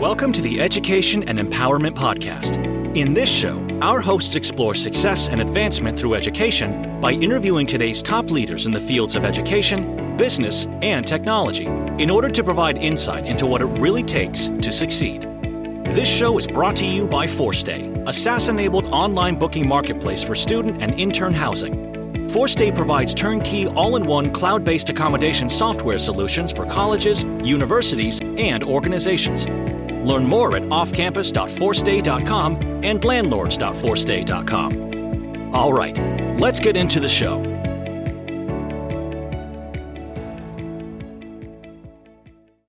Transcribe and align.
Welcome 0.00 0.30
to 0.34 0.42
the 0.42 0.60
Education 0.60 1.26
and 1.26 1.38
Empowerment 1.38 1.94
Podcast. 1.94 2.62
In 2.94 3.14
this 3.14 3.30
show, 3.30 3.66
our 3.80 3.98
hosts 4.02 4.36
explore 4.36 4.74
success 4.74 5.30
and 5.30 5.40
advancement 5.40 5.98
through 5.98 6.12
education 6.12 7.00
by 7.00 7.12
interviewing 7.12 7.66
today's 7.66 8.02
top 8.02 8.30
leaders 8.30 8.66
in 8.66 8.72
the 8.72 8.80
fields 8.80 9.14
of 9.14 9.24
education, 9.24 10.14
business, 10.18 10.66
and 10.82 11.06
technology 11.06 11.64
in 11.64 12.10
order 12.10 12.28
to 12.28 12.44
provide 12.44 12.76
insight 12.76 13.24
into 13.24 13.46
what 13.46 13.62
it 13.62 13.68
really 13.80 14.02
takes 14.02 14.48
to 14.60 14.70
succeed. 14.70 15.22
This 15.86 16.14
show 16.14 16.36
is 16.36 16.46
brought 16.46 16.76
to 16.76 16.84
you 16.84 17.06
by 17.06 17.26
4Stay, 17.26 18.06
a 18.06 18.12
SaaS 18.12 18.48
enabled 18.48 18.84
online 18.88 19.38
booking 19.38 19.66
marketplace 19.66 20.22
for 20.22 20.34
student 20.34 20.82
and 20.82 21.00
intern 21.00 21.32
housing. 21.32 21.74
4Stay 22.28 22.74
provides 22.74 23.14
turnkey, 23.14 23.66
all 23.68 23.96
in 23.96 24.04
one 24.04 24.30
cloud 24.30 24.62
based 24.62 24.90
accommodation 24.90 25.48
software 25.48 25.96
solutions 25.96 26.52
for 26.52 26.66
colleges, 26.66 27.22
universities, 27.42 28.20
and 28.20 28.62
organizations. 28.62 29.46
Learn 30.06 30.24
more 30.24 30.56
at 30.56 30.62
offcampus.4stay.com 30.62 32.56
and 32.84 33.04
landlords.4stay.com. 33.04 35.52
All 35.52 35.72
right, 35.72 35.98
let's 36.38 36.60
get 36.60 36.76
into 36.76 37.00
the 37.00 37.08
show. 37.08 37.42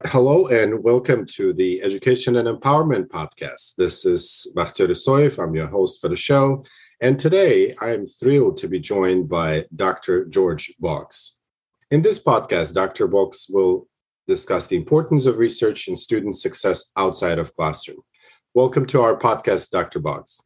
Hello 0.05 0.47
and 0.47 0.83
welcome 0.83 1.27
to 1.35 1.53
the 1.53 1.83
Education 1.83 2.37
and 2.37 2.47
Empowerment 2.47 3.07
Podcast. 3.07 3.75
This 3.75 4.03
is 4.03 4.51
Bakhtiyor 4.55 4.89
Isoev. 4.89 5.37
I'm 5.37 5.53
your 5.53 5.67
host 5.67 6.01
for 6.01 6.07
the 6.07 6.15
show. 6.15 6.65
And 7.01 7.19
today 7.19 7.75
I 7.81 7.93
am 7.93 8.07
thrilled 8.07 8.57
to 8.57 8.67
be 8.67 8.79
joined 8.79 9.29
by 9.29 9.65
Dr. 9.75 10.25
George 10.25 10.73
Boggs. 10.79 11.39
In 11.91 12.01
this 12.01 12.17
podcast, 12.23 12.73
Dr. 12.73 13.05
Boggs 13.07 13.45
will 13.47 13.87
discuss 14.27 14.67
the 14.67 14.75
importance 14.75 15.25
of 15.25 15.37
research 15.37 15.87
and 15.87 15.97
student 15.97 16.35
success 16.35 16.91
outside 16.97 17.39
of 17.39 17.55
classroom. 17.55 18.01
Welcome 18.53 18.85
to 18.87 19.01
our 19.01 19.17
podcast, 19.17 19.69
Dr. 19.69 19.99
Boggs. 19.99 20.41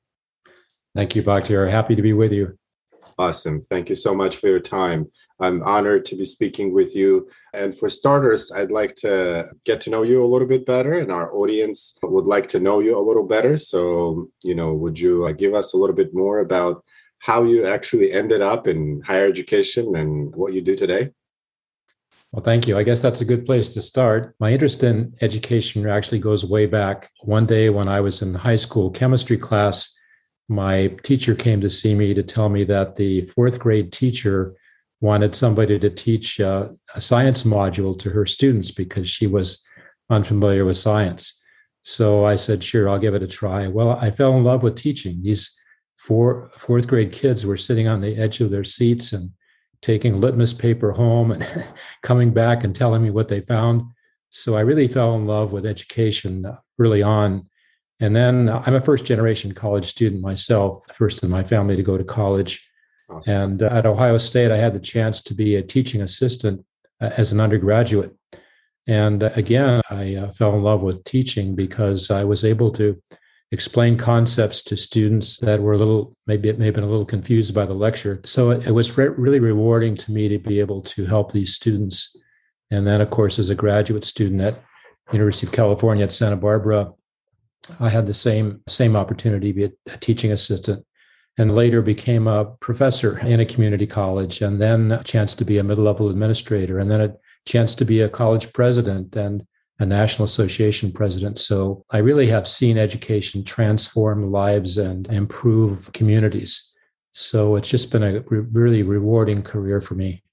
Thank 0.95 1.15
you, 1.15 1.23
Bakhtiyor. 1.23 1.69
Happy 1.69 1.95
to 1.95 2.01
be 2.01 2.13
with 2.13 2.31
you. 2.31 2.57
Awesome. 3.17 3.61
Thank 3.61 3.89
you 3.89 3.95
so 3.95 4.13
much 4.15 4.37
for 4.37 4.47
your 4.47 4.59
time. 4.59 5.09
I'm 5.39 5.61
honored 5.63 6.05
to 6.05 6.15
be 6.15 6.25
speaking 6.25 6.73
with 6.73 6.95
you. 6.95 7.29
And 7.53 7.77
for 7.77 7.89
starters, 7.89 8.51
I'd 8.51 8.71
like 8.71 8.95
to 8.95 9.49
get 9.65 9.81
to 9.81 9.89
know 9.89 10.03
you 10.03 10.23
a 10.23 10.27
little 10.27 10.47
bit 10.47 10.65
better, 10.65 10.99
and 10.99 11.11
our 11.11 11.33
audience 11.33 11.97
would 12.03 12.25
like 12.25 12.47
to 12.49 12.59
know 12.59 12.79
you 12.79 12.97
a 12.97 13.07
little 13.07 13.25
better. 13.25 13.57
So, 13.57 14.29
you 14.43 14.55
know, 14.55 14.73
would 14.73 14.99
you 14.99 15.31
give 15.33 15.53
us 15.53 15.73
a 15.73 15.77
little 15.77 15.95
bit 15.95 16.13
more 16.13 16.39
about 16.39 16.83
how 17.19 17.43
you 17.43 17.67
actually 17.67 18.11
ended 18.11 18.41
up 18.41 18.67
in 18.67 19.01
higher 19.05 19.27
education 19.27 19.95
and 19.95 20.35
what 20.35 20.53
you 20.53 20.61
do 20.61 20.75
today? 20.75 21.11
Well, 22.31 22.43
thank 22.43 22.65
you. 22.65 22.77
I 22.77 22.83
guess 22.83 23.01
that's 23.01 23.19
a 23.19 23.25
good 23.25 23.45
place 23.45 23.73
to 23.73 23.81
start. 23.81 24.35
My 24.39 24.53
interest 24.53 24.83
in 24.83 25.13
education 25.19 25.85
actually 25.87 26.19
goes 26.19 26.45
way 26.45 26.65
back. 26.65 27.09
One 27.23 27.45
day 27.45 27.69
when 27.69 27.89
I 27.89 27.99
was 27.99 28.21
in 28.21 28.33
high 28.33 28.55
school 28.55 28.89
chemistry 28.89 29.37
class, 29.37 29.97
my 30.47 30.87
teacher 31.03 31.35
came 31.35 31.59
to 31.59 31.69
see 31.69 31.93
me 31.93 32.13
to 32.13 32.23
tell 32.23 32.47
me 32.47 32.63
that 32.65 32.95
the 32.95 33.21
fourth 33.23 33.59
grade 33.59 33.91
teacher 33.91 34.55
wanted 35.01 35.35
somebody 35.35 35.77
to 35.79 35.89
teach 35.89 36.39
uh, 36.39 36.69
a 36.95 37.01
science 37.01 37.43
module 37.43 37.97
to 37.99 38.09
her 38.09 38.25
students 38.25 38.71
because 38.71 39.09
she 39.09 39.27
was 39.27 39.67
unfamiliar 40.09 40.63
with 40.63 40.77
science. 40.77 41.43
So 41.81 42.25
I 42.25 42.35
said, 42.35 42.63
sure, 42.63 42.87
I'll 42.87 42.99
give 42.99 43.15
it 43.15 43.23
a 43.23 43.27
try. 43.27 43.67
Well, 43.67 43.91
I 43.91 44.11
fell 44.11 44.37
in 44.37 44.43
love 44.43 44.63
with 44.63 44.75
teaching. 44.75 45.21
These 45.21 45.59
four 45.97 46.51
fourth 46.57 46.87
grade 46.87 47.11
kids 47.11 47.45
were 47.45 47.57
sitting 47.57 47.87
on 47.87 47.99
the 47.99 48.15
edge 48.15 48.39
of 48.39 48.51
their 48.51 48.63
seats 48.63 49.11
and 49.11 49.31
taking 49.81 50.19
litmus 50.19 50.53
paper 50.53 50.91
home 50.91 51.31
and 51.31 51.65
coming 52.03 52.31
back 52.31 52.63
and 52.63 52.75
telling 52.75 53.01
me 53.01 53.09
what 53.09 53.27
they 53.27 53.41
found. 53.41 53.83
So 54.29 54.55
I 54.55 54.61
really 54.61 54.87
fell 54.87 55.15
in 55.15 55.25
love 55.25 55.51
with 55.51 55.65
education 55.65 56.45
early 56.79 57.03
on. 57.03 57.47
And 57.99 58.15
then 58.15 58.49
I'm 58.49 58.75
a 58.75 58.81
first 58.81 59.05
generation 59.05 59.53
college 59.53 59.85
student 59.85 60.21
myself, 60.21 60.85
first 60.93 61.23
in 61.23 61.29
my 61.29 61.43
family 61.43 61.75
to 61.75 61.83
go 61.83 61.97
to 61.97 62.03
college. 62.03 62.67
Awesome. 63.09 63.33
And 63.33 63.61
at 63.61 63.85
Ohio 63.85 64.17
State, 64.17 64.51
I 64.51 64.57
had 64.57 64.73
the 64.73 64.79
chance 64.79 65.21
to 65.23 65.33
be 65.33 65.55
a 65.55 65.61
teaching 65.61 66.01
assistant 66.01 66.65
uh, 67.01 67.11
as 67.17 67.31
an 67.31 67.39
undergraduate. 67.39 68.15
And 68.87 69.23
uh, 69.23 69.31
again, 69.35 69.81
I 69.89 70.15
uh, 70.15 70.31
fell 70.31 70.55
in 70.55 70.63
love 70.63 70.81
with 70.81 71.03
teaching 71.03 71.55
because 71.55 72.09
I 72.09 72.23
was 72.23 72.43
able 72.43 72.71
to 72.71 72.99
explain 73.51 73.97
concepts 73.97 74.63
to 74.63 74.77
students 74.77 75.37
that 75.39 75.61
were 75.61 75.73
a 75.73 75.77
little, 75.77 76.15
maybe 76.25 76.47
it 76.47 76.57
may 76.57 76.65
have 76.65 76.75
been 76.75 76.85
a 76.85 76.89
little 76.89 77.05
confused 77.05 77.53
by 77.53 77.65
the 77.65 77.73
lecture. 77.73 78.21
So 78.25 78.51
it, 78.51 78.67
it 78.67 78.71
was 78.71 78.97
re- 78.97 79.09
really 79.09 79.39
rewarding 79.39 79.97
to 79.97 80.11
me 80.11 80.29
to 80.29 80.39
be 80.39 80.59
able 80.59 80.81
to 80.83 81.05
help 81.05 81.31
these 81.31 81.53
students. 81.53 82.15
And 82.69 82.87
then, 82.87 83.01
of 83.01 83.09
course, 83.09 83.39
as 83.39 83.49
a 83.49 83.55
graduate 83.55 84.05
student 84.05 84.41
at 84.41 84.63
University 85.11 85.47
of 85.47 85.53
California 85.53 86.05
at 86.05 86.13
Santa 86.13 86.37
Barbara, 86.37 86.93
I 87.79 87.89
had 87.89 88.07
the 88.07 88.13
same 88.13 88.61
same 88.67 88.95
opportunity 88.95 89.53
to 89.53 89.53
be 89.53 89.75
a, 89.91 89.97
teaching 89.97 90.31
assistant 90.31 90.85
and 91.37 91.53
later 91.53 91.81
became 91.81 92.27
a 92.27 92.45
professor 92.59 93.19
in 93.19 93.39
a 93.39 93.45
community 93.45 93.87
college 93.87 94.41
and 94.41 94.59
then 94.59 94.91
a 94.91 95.03
chance 95.03 95.35
to 95.35 95.45
be 95.45 95.57
a 95.57 95.63
middle-level 95.63 96.09
administrator 96.09 96.79
and 96.79 96.89
then 96.89 97.01
a 97.01 97.13
chance 97.45 97.75
to 97.75 97.85
be 97.85 98.01
a 98.01 98.09
college 98.09 98.51
president 98.53 99.15
and 99.15 99.45
a 99.81 99.85
national 99.85 100.25
association 100.25 100.91
president. 100.91 101.39
So 101.39 101.83
I 101.89 101.97
really 101.97 102.27
have 102.27 102.47
seen 102.47 102.77
education 102.77 103.43
transform 103.43 104.27
lives 104.27 104.77
and 104.77 105.07
improve 105.07 105.91
communities. 105.91 106.71
So 107.13 107.55
it's 107.55 107.67
just 107.67 107.91
been 107.91 108.03
a 108.03 108.19
re- 108.21 108.45
really 108.51 108.83
rewarding 108.83 109.41
career 109.41 109.81
for 109.81 109.95
me. 109.95 110.23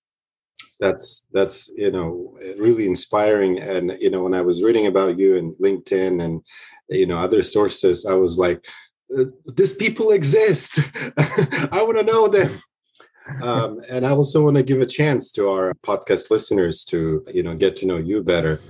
That's 0.80 1.24
that's 1.32 1.70
you 1.74 1.90
know 1.90 2.38
really 2.58 2.86
inspiring. 2.86 3.58
And 3.58 3.96
you 3.98 4.10
know 4.10 4.22
when 4.22 4.34
i 4.34 4.42
was 4.42 4.62
reading 4.62 4.86
about 4.86 5.18
you 5.18 5.36
and 5.38 5.54
linkedin 5.54 6.22
and 6.22 6.42
you 6.88 7.06
know 7.06 7.18
other 7.18 7.42
sources 7.42 8.06
i 8.06 8.14
was 8.14 8.38
like 8.38 8.64
uh, 9.18 9.24
these 9.56 9.74
people 9.74 10.10
exist. 10.10 10.78
I 11.76 11.82
want 11.82 11.98
to 11.98 12.04
know 12.04 12.28
them. 12.28 12.60
Um, 13.42 13.80
and 13.90 14.06
i 14.06 14.10
also 14.10 14.44
want 14.44 14.56
to 14.56 14.62
give 14.62 14.80
a 14.80 14.86
chance 14.86 15.32
to 15.32 15.50
our 15.50 15.74
podcast 15.86 16.30
listeners 16.30 16.84
to 16.86 17.24
you 17.32 17.42
know 17.42 17.54
get 17.54 17.76
to 17.76 17.86
know 17.86 17.96
you 17.96 18.22
better 18.22 18.60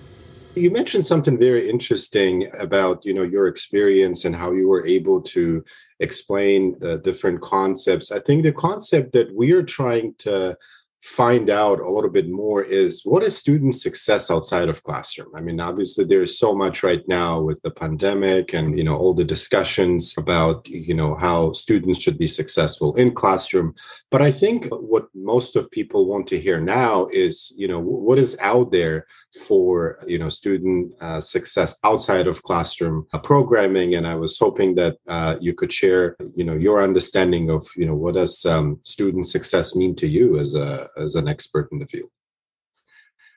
you 0.55 0.71
mentioned 0.71 1.07
something 1.07 1.39
very 1.39 1.69
interesting 1.69 2.51
about 2.59 3.05
you 3.05 3.15
know 3.15 3.23
your 3.23 3.47
experience 3.47 4.25
and 4.25 4.35
how 4.35 4.53
you 4.53 4.69
were 4.69 4.87
able 4.87 5.21
to 5.21 5.65
explain 6.01 6.77
the 6.81 6.99
different 6.99 7.41
concepts. 7.41 8.13
I 8.13 8.21
think 8.21 8.43
the 8.43 8.53
concept 8.53 9.13
that 9.13 9.35
we 9.35 9.53
are 9.53 9.63
trying 9.63 10.15
to 10.19 10.57
find 11.03 11.49
out 11.49 11.79
a 11.79 11.91
little 11.91 12.11
bit 12.11 12.29
more 12.29 12.63
is 12.63 13.03
what 13.05 13.23
is 13.23 13.37
student 13.37 13.75
success 13.75 14.31
outside 14.31 14.69
of 14.69 14.83
classroom? 14.83 15.29
I 15.35 15.41
mean 15.41 15.61
obviously 15.61 16.05
there's 16.05 16.39
so 16.39 16.55
much 16.55 16.83
right 16.83 17.07
now 17.07 17.41
with 17.41 17.61
the 17.63 17.71
pandemic 17.71 18.53
and 18.53 18.77
you 18.77 18.83
know 18.83 18.97
all 18.97 19.15
the 19.15 19.25
discussions 19.25 20.15
about 20.19 20.67
you 20.69 20.95
know 20.95 21.15
how 21.15 21.53
students 21.53 22.01
should 22.01 22.19
be 22.19 22.27
successful 22.27 22.97
in 22.97 23.15
classroom. 23.15 23.75
But 24.11 24.23
i 24.23 24.33
think 24.33 24.67
what 24.71 25.07
most 25.15 25.55
of 25.55 25.71
people 25.71 26.07
want 26.07 26.27
to 26.29 26.41
hear 26.41 26.61
now 26.61 27.07
is 27.13 27.55
you 27.57 27.69
know 27.69 27.81
what 27.81 28.19
is 28.19 28.37
out 28.41 28.73
there 28.73 29.07
for 29.47 29.99
you 30.07 30.19
know 30.19 30.29
student 30.29 30.93
uh, 31.01 31.21
success 31.21 31.79
outside 31.85 32.27
of 32.27 32.43
classroom 32.43 33.07
uh, 33.13 33.19
programming. 33.19 33.95
And 33.95 34.07
i 34.07 34.17
was 34.17 34.37
hoping 34.37 34.75
that 34.77 34.97
uh, 35.07 35.37
you 35.41 35.55
could 35.55 35.73
share 35.73 36.17
you 36.35 36.45
know 36.45 36.55
your 36.55 36.83
understanding 36.83 37.51
of 37.51 37.67
you 37.77 37.87
know 37.87 37.95
what 37.95 38.15
does 38.15 38.45
um, 38.47 38.81
student 38.83 39.27
success 39.27 39.77
mean 39.77 39.95
to 39.97 40.09
you 40.09 40.39
as 40.41 40.57
a 40.57 40.89
as 40.99 41.15
an 41.15 41.29
expert 41.29 41.69
in 41.73 41.79
the 41.79 41.87
field? 41.87 42.11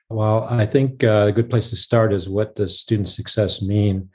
Well, 0.08 0.46
I 0.50 0.66
think 0.66 1.04
uh, 1.04 1.26
a 1.28 1.32
good 1.32 1.48
place 1.48 1.70
to 1.70 1.76
start 1.76 2.12
is 2.12 2.28
what 2.28 2.54
does 2.54 2.78
student 2.78 3.08
success 3.08 3.62
mean? 3.62 4.10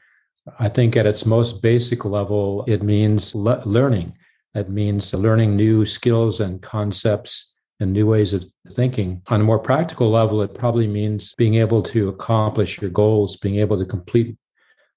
I 0.59 0.69
think 0.69 0.95
at 0.95 1.07
its 1.07 1.25
most 1.25 1.61
basic 1.61 2.05
level, 2.05 2.63
it 2.67 2.83
means 2.83 3.33
le- 3.33 3.63
learning. 3.65 4.13
It 4.53 4.69
means 4.69 5.13
learning 5.13 5.55
new 5.55 5.85
skills 5.85 6.39
and 6.39 6.61
concepts 6.61 7.55
and 7.79 7.93
new 7.93 8.07
ways 8.07 8.33
of 8.33 8.43
thinking. 8.71 9.21
On 9.29 9.41
a 9.41 9.43
more 9.43 9.59
practical 9.59 10.09
level, 10.09 10.41
it 10.41 10.55
probably 10.55 10.87
means 10.87 11.33
being 11.35 11.55
able 11.55 11.83
to 11.83 12.09
accomplish 12.09 12.81
your 12.81 12.89
goals, 12.89 13.37
being 13.37 13.57
able 13.57 13.77
to 13.77 13.85
complete 13.85 14.37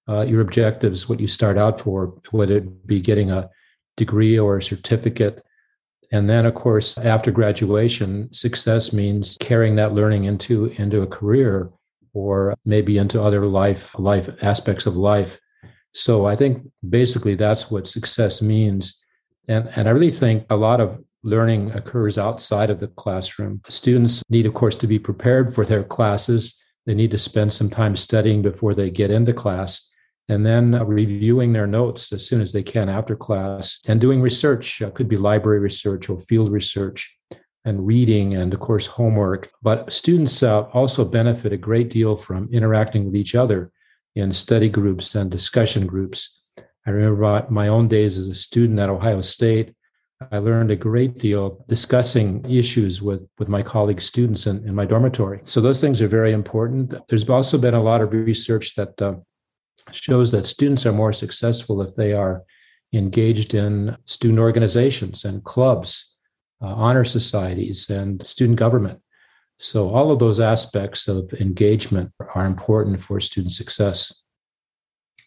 uh, 0.08 0.22
your 0.22 0.40
objectives, 0.40 1.08
what 1.08 1.20
you 1.20 1.28
start 1.28 1.58
out 1.58 1.80
for, 1.80 2.14
whether 2.30 2.58
it 2.58 2.86
be 2.86 3.00
getting 3.00 3.30
a 3.30 3.48
degree 3.96 4.38
or 4.38 4.56
a 4.56 4.62
certificate, 4.62 5.44
and 6.12 6.28
then, 6.28 6.44
of 6.44 6.54
course, 6.54 6.98
after 6.98 7.30
graduation, 7.30 8.32
success 8.32 8.92
means 8.92 9.36
carrying 9.38 9.76
that 9.76 9.92
learning 9.92 10.24
into, 10.24 10.66
into 10.76 11.02
a 11.02 11.06
career 11.06 11.70
or 12.12 12.54
maybe 12.64 12.98
into 12.98 13.22
other 13.22 13.46
life, 13.46 13.96
life 13.98 14.28
aspects 14.42 14.86
of 14.86 14.96
life. 14.96 15.40
So 15.94 16.26
I 16.26 16.34
think 16.34 16.62
basically 16.88 17.36
that's 17.36 17.70
what 17.70 17.86
success 17.86 18.42
means. 18.42 19.04
And, 19.46 19.70
and 19.76 19.88
I 19.88 19.92
really 19.92 20.10
think 20.10 20.46
a 20.50 20.56
lot 20.56 20.80
of 20.80 20.98
learning 21.22 21.70
occurs 21.72 22.18
outside 22.18 22.70
of 22.70 22.80
the 22.80 22.88
classroom. 22.88 23.60
Students 23.68 24.24
need, 24.28 24.46
of 24.46 24.54
course, 24.54 24.74
to 24.76 24.86
be 24.88 24.98
prepared 24.98 25.54
for 25.54 25.64
their 25.64 25.84
classes. 25.84 26.60
They 26.86 26.94
need 26.94 27.10
to 27.12 27.18
spend 27.18 27.52
some 27.52 27.70
time 27.70 27.94
studying 27.94 28.42
before 28.42 28.74
they 28.74 28.90
get 28.90 29.10
into 29.10 29.32
class 29.32 29.89
and 30.30 30.46
then 30.46 30.74
uh, 30.74 30.84
reviewing 30.84 31.52
their 31.52 31.66
notes 31.66 32.12
as 32.12 32.26
soon 32.26 32.40
as 32.40 32.52
they 32.52 32.62
can 32.62 32.88
after 32.88 33.14
class 33.14 33.80
and 33.88 34.00
doing 34.00 34.20
research 34.20 34.80
uh, 34.82 34.90
could 34.90 35.08
be 35.08 35.16
library 35.16 35.58
research 35.58 36.08
or 36.08 36.20
field 36.20 36.50
research 36.50 37.16
and 37.64 37.86
reading 37.86 38.34
and 38.36 38.54
of 38.54 38.60
course 38.60 38.86
homework 38.86 39.50
but 39.62 39.92
students 39.92 40.42
uh, 40.42 40.62
also 40.72 41.04
benefit 41.04 41.52
a 41.52 41.56
great 41.68 41.90
deal 41.90 42.16
from 42.16 42.48
interacting 42.52 43.04
with 43.04 43.16
each 43.16 43.34
other 43.34 43.70
in 44.16 44.32
study 44.32 44.68
groups 44.68 45.14
and 45.14 45.30
discussion 45.30 45.86
groups. 45.86 46.52
I 46.86 46.90
remember 46.90 47.46
my 47.50 47.68
own 47.68 47.88
days 47.88 48.18
as 48.18 48.28
a 48.28 48.34
student 48.34 48.78
at 48.78 48.88
Ohio 48.88 49.20
State. 49.20 49.74
I 50.32 50.38
learned 50.38 50.70
a 50.70 50.76
great 50.76 51.18
deal 51.18 51.64
discussing 51.68 52.44
issues 52.50 53.00
with, 53.00 53.26
with 53.38 53.48
my 53.48 53.62
colleague 53.62 54.02
students 54.02 54.46
in, 54.46 54.66
in 54.68 54.74
my 54.74 54.84
dormitory. 54.84 55.40
So 55.44 55.60
those 55.60 55.80
things 55.80 56.02
are 56.02 56.08
very 56.08 56.32
important. 56.32 56.94
There's 57.08 57.28
also 57.28 57.56
been 57.56 57.74
a 57.74 57.82
lot 57.82 58.02
of 58.02 58.12
research 58.12 58.74
that 58.74 59.00
uh, 59.00 59.14
shows 59.92 60.32
that 60.32 60.46
students 60.46 60.86
are 60.86 60.92
more 60.92 61.12
successful 61.12 61.82
if 61.82 61.94
they 61.94 62.12
are 62.12 62.42
engaged 62.92 63.54
in 63.54 63.96
student 64.06 64.40
organizations 64.40 65.24
and 65.24 65.44
clubs, 65.44 66.18
uh, 66.62 66.66
honor 66.66 67.04
societies, 67.04 67.90
and 67.90 68.26
student 68.26 68.58
government. 68.58 69.00
So 69.58 69.90
all 69.90 70.10
of 70.10 70.18
those 70.18 70.40
aspects 70.40 71.06
of 71.06 71.32
engagement 71.34 72.12
are 72.34 72.46
important 72.46 73.00
for 73.00 73.20
student 73.20 73.52
success. 73.52 74.24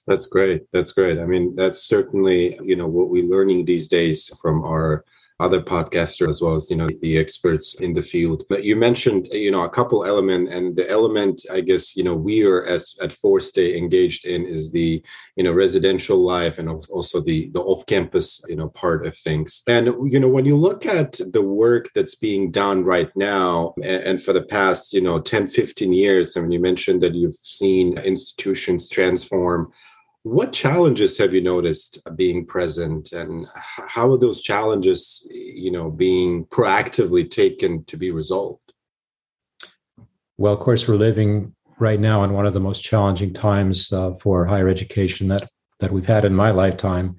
That's 0.07 0.25
great. 0.25 0.63
That's 0.73 0.91
great. 0.91 1.19
I 1.19 1.25
mean, 1.25 1.55
that's 1.55 1.87
certainly, 1.87 2.59
you 2.61 2.75
know, 2.75 2.87
what 2.87 3.09
we're 3.09 3.29
learning 3.29 3.65
these 3.65 3.87
days 3.87 4.29
from 4.41 4.63
our 4.63 5.05
other 5.39 5.61
podcasters 5.61 6.29
as 6.29 6.41
well 6.41 6.55
as 6.55 6.69
you 6.69 6.75
know 6.75 6.89
the 7.01 7.17
experts 7.17 7.75
in 7.79 7.93
the 7.93 8.01
field. 8.01 8.43
But 8.49 8.63
you 8.63 8.75
mentioned 8.75 9.27
you 9.31 9.51
know 9.51 9.63
a 9.63 9.69
couple 9.69 10.05
element 10.05 10.49
and 10.49 10.75
the 10.75 10.89
element 10.89 11.45
i 11.51 11.61
guess 11.61 11.95
you 11.95 12.03
know 12.03 12.15
we 12.15 12.43
are 12.43 12.63
as 12.65 12.95
at 13.01 13.11
4Stay 13.11 13.77
engaged 13.77 14.25
in 14.25 14.45
is 14.45 14.71
the 14.71 15.03
you 15.35 15.43
know 15.43 15.51
residential 15.51 16.17
life 16.17 16.59
and 16.59 16.69
also 16.69 17.21
the 17.21 17.49
the 17.53 17.61
off 17.61 17.85
campus 17.85 18.41
you 18.47 18.55
know 18.55 18.69
part 18.69 19.05
of 19.05 19.17
things. 19.17 19.63
And 19.67 19.87
you 20.11 20.19
know 20.19 20.29
when 20.29 20.45
you 20.45 20.55
look 20.55 20.85
at 20.85 21.19
the 21.31 21.41
work 21.41 21.89
that's 21.95 22.15
being 22.15 22.51
done 22.51 22.83
right 22.83 23.11
now 23.15 23.73
and, 23.77 24.03
and 24.03 24.23
for 24.23 24.33
the 24.33 24.43
past 24.43 24.93
you 24.93 25.01
know 25.01 25.19
10 25.19 25.47
15 25.47 25.93
years 25.93 26.37
i 26.37 26.41
mean 26.41 26.51
you 26.51 26.59
mentioned 26.59 27.01
that 27.01 27.15
you've 27.15 27.35
seen 27.35 27.97
institutions 27.97 28.89
transform 28.89 29.71
what 30.23 30.53
challenges 30.53 31.17
have 31.17 31.33
you 31.33 31.41
noticed 31.41 32.01
being 32.15 32.45
present 32.45 33.11
and 33.11 33.45
how 33.53 34.09
are 34.11 34.17
those 34.17 34.41
challenges 34.41 35.27
you 35.29 35.69
know 35.69 35.91
being 35.91 36.45
proactively 36.45 37.29
taken 37.29 37.83
to 37.85 37.97
be 37.97 38.09
resolved? 38.09 38.73
Well 40.37 40.53
of 40.53 40.59
course 40.61 40.87
we're 40.87 40.95
living 40.95 41.53
right 41.77 41.99
now 41.99 42.23
in 42.23 42.31
one 42.31 42.45
of 42.45 42.53
the 42.53 42.59
most 42.59 42.83
challenging 42.83 43.33
times 43.33 43.91
uh, 43.91 44.13
for 44.13 44.45
higher 44.45 44.69
education 44.69 45.27
that 45.27 45.49
that 45.81 45.91
we've 45.91 46.05
had 46.05 46.23
in 46.23 46.33
my 46.33 46.51
lifetime 46.51 47.17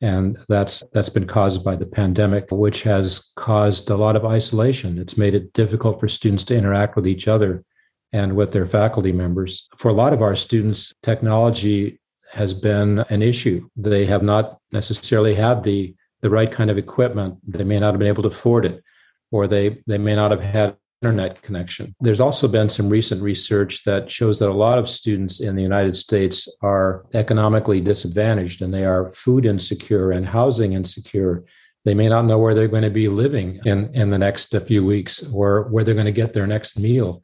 and 0.00 0.36
that's 0.48 0.82
that's 0.92 1.10
been 1.10 1.28
caused 1.28 1.64
by 1.64 1.76
the 1.76 1.86
pandemic 1.86 2.50
which 2.50 2.82
has 2.82 3.32
caused 3.36 3.90
a 3.90 3.96
lot 3.96 4.16
of 4.16 4.24
isolation. 4.24 4.98
It's 4.98 5.16
made 5.16 5.34
it 5.34 5.52
difficult 5.52 6.00
for 6.00 6.08
students 6.08 6.44
to 6.46 6.56
interact 6.56 6.96
with 6.96 7.06
each 7.06 7.28
other 7.28 7.64
and 8.12 8.34
with 8.34 8.50
their 8.50 8.66
faculty 8.66 9.12
members. 9.12 9.68
For 9.76 9.88
a 9.88 9.94
lot 9.94 10.12
of 10.12 10.20
our 10.20 10.34
students 10.34 10.92
technology 11.02 11.99
has 12.32 12.54
been 12.54 13.00
an 13.10 13.22
issue. 13.22 13.68
They 13.76 14.06
have 14.06 14.22
not 14.22 14.58
necessarily 14.72 15.34
had 15.34 15.62
the 15.62 15.94
the 16.22 16.30
right 16.30 16.52
kind 16.52 16.70
of 16.70 16.76
equipment. 16.76 17.38
They 17.46 17.64
may 17.64 17.80
not 17.80 17.92
have 17.92 17.98
been 17.98 18.08
able 18.08 18.22
to 18.24 18.28
afford 18.28 18.64
it, 18.66 18.82
or 19.30 19.46
they 19.46 19.82
they 19.86 19.98
may 19.98 20.14
not 20.14 20.30
have 20.30 20.42
had 20.42 20.76
internet 21.02 21.40
connection. 21.40 21.94
There's 22.00 22.20
also 22.20 22.46
been 22.46 22.68
some 22.68 22.90
recent 22.90 23.22
research 23.22 23.84
that 23.84 24.10
shows 24.10 24.38
that 24.38 24.50
a 24.50 24.52
lot 24.52 24.78
of 24.78 24.88
students 24.88 25.40
in 25.40 25.56
the 25.56 25.62
United 25.62 25.96
States 25.96 26.46
are 26.62 27.06
economically 27.14 27.80
disadvantaged 27.80 28.60
and 28.60 28.72
they 28.72 28.84
are 28.84 29.08
food 29.10 29.46
insecure 29.46 30.12
and 30.12 30.26
housing 30.26 30.74
insecure. 30.74 31.44
They 31.86 31.94
may 31.94 32.10
not 32.10 32.26
know 32.26 32.38
where 32.38 32.54
they're 32.54 32.68
going 32.68 32.82
to 32.82 32.90
be 32.90 33.08
living 33.08 33.60
in, 33.64 33.94
in 33.94 34.10
the 34.10 34.18
next 34.18 34.54
few 34.66 34.84
weeks 34.84 35.32
or 35.32 35.62
where 35.70 35.84
they're 35.84 35.94
going 35.94 36.04
to 36.04 36.12
get 36.12 36.34
their 36.34 36.46
next 36.46 36.78
meal. 36.78 37.22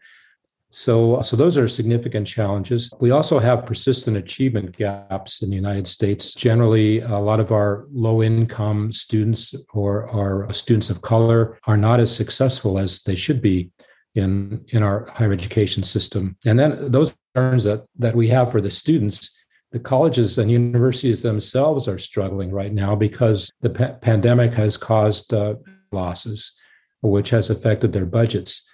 So, 0.76 1.23
so 1.23 1.37
those 1.37 1.56
are 1.56 1.67
significant 1.69 2.28
challenges. 2.28 2.93
We 3.00 3.11
also 3.11 3.38
have 3.38 3.64
persistent 3.64 4.19
achievement 4.19 4.76
gaps 4.76 5.40
in 5.43 5.49
the 5.49 5.56
United 5.56 5.87
States. 5.87 6.34
Generally, 6.34 7.00
a 7.00 7.19
lot 7.19 7.40
of 7.40 7.50
our 7.50 7.87
low 7.90 8.23
income 8.23 8.93
students 8.93 9.55
or 9.73 10.06
our 10.11 10.52
students 10.52 10.90
of 10.90 11.00
color 11.00 11.58
are 11.67 11.78
not 11.78 11.99
as 11.99 12.14
successful 12.14 12.78
as 12.78 13.02
they 13.05 13.17
should 13.17 13.40
be 13.40 13.70
in, 14.17 14.67
in 14.69 14.82
our 14.82 15.08
higher 15.14 15.32
education 15.32 15.82
system. 15.82 16.37
And 16.44 16.58
then 16.58 16.90
those 16.90 17.17
concerns 17.34 17.64
that, 17.64 17.87
that 17.99 18.14
we 18.14 18.28
have 18.28 18.52
for 18.52 18.61
the 18.61 18.70
students, 18.70 19.46
the 19.73 19.81
colleges 19.81 20.37
and 20.37 20.50
universities 20.50 21.23
themselves 21.23 21.88
are 21.88 21.99
struggling 21.99 22.50
right 22.50 22.75
now 22.75 22.94
because 22.94 23.50
the 23.62 23.70
pa- 23.70 23.94
pandemic 24.02 24.52
has 24.52 24.76
caused 24.76 25.32
uh, 25.32 25.55
losses, 25.90 26.61
which 27.00 27.31
has 27.31 27.49
affected 27.49 27.94
their 27.94 28.05
budgets. 28.05 28.70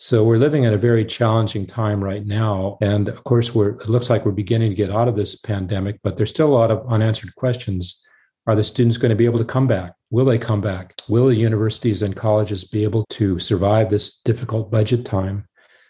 So 0.00 0.22
we're 0.22 0.38
living 0.38 0.62
in 0.62 0.72
a 0.72 0.78
very 0.78 1.04
challenging 1.04 1.66
time 1.66 2.02
right 2.02 2.24
now. 2.24 2.78
And 2.80 3.08
of 3.08 3.24
course, 3.24 3.52
we're, 3.52 3.70
it 3.70 3.88
looks 3.88 4.08
like 4.08 4.24
we're 4.24 4.30
beginning 4.30 4.70
to 4.70 4.76
get 4.76 4.92
out 4.92 5.08
of 5.08 5.16
this 5.16 5.34
pandemic, 5.34 5.98
but 6.04 6.16
there's 6.16 6.30
still 6.30 6.46
a 6.46 6.54
lot 6.54 6.70
of 6.70 6.86
unanswered 6.88 7.34
questions. 7.34 8.06
Are 8.46 8.54
the 8.54 8.62
students 8.62 8.96
going 8.96 9.10
to 9.10 9.16
be 9.16 9.24
able 9.24 9.40
to 9.40 9.44
come 9.44 9.66
back? 9.66 9.94
Will 10.10 10.24
they 10.24 10.38
come 10.38 10.60
back? 10.60 10.94
Will 11.08 11.26
the 11.26 11.34
universities 11.34 12.02
and 12.02 12.14
colleges 12.14 12.64
be 12.64 12.84
able 12.84 13.06
to 13.10 13.40
survive 13.40 13.90
this 13.90 14.20
difficult 14.20 14.70
budget 14.70 15.04
time? 15.04 15.48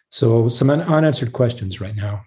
So, 0.08 0.48
some 0.48 0.70
unanswered 0.70 1.34
questions 1.34 1.78
right 1.78 1.94
now. 1.94 2.22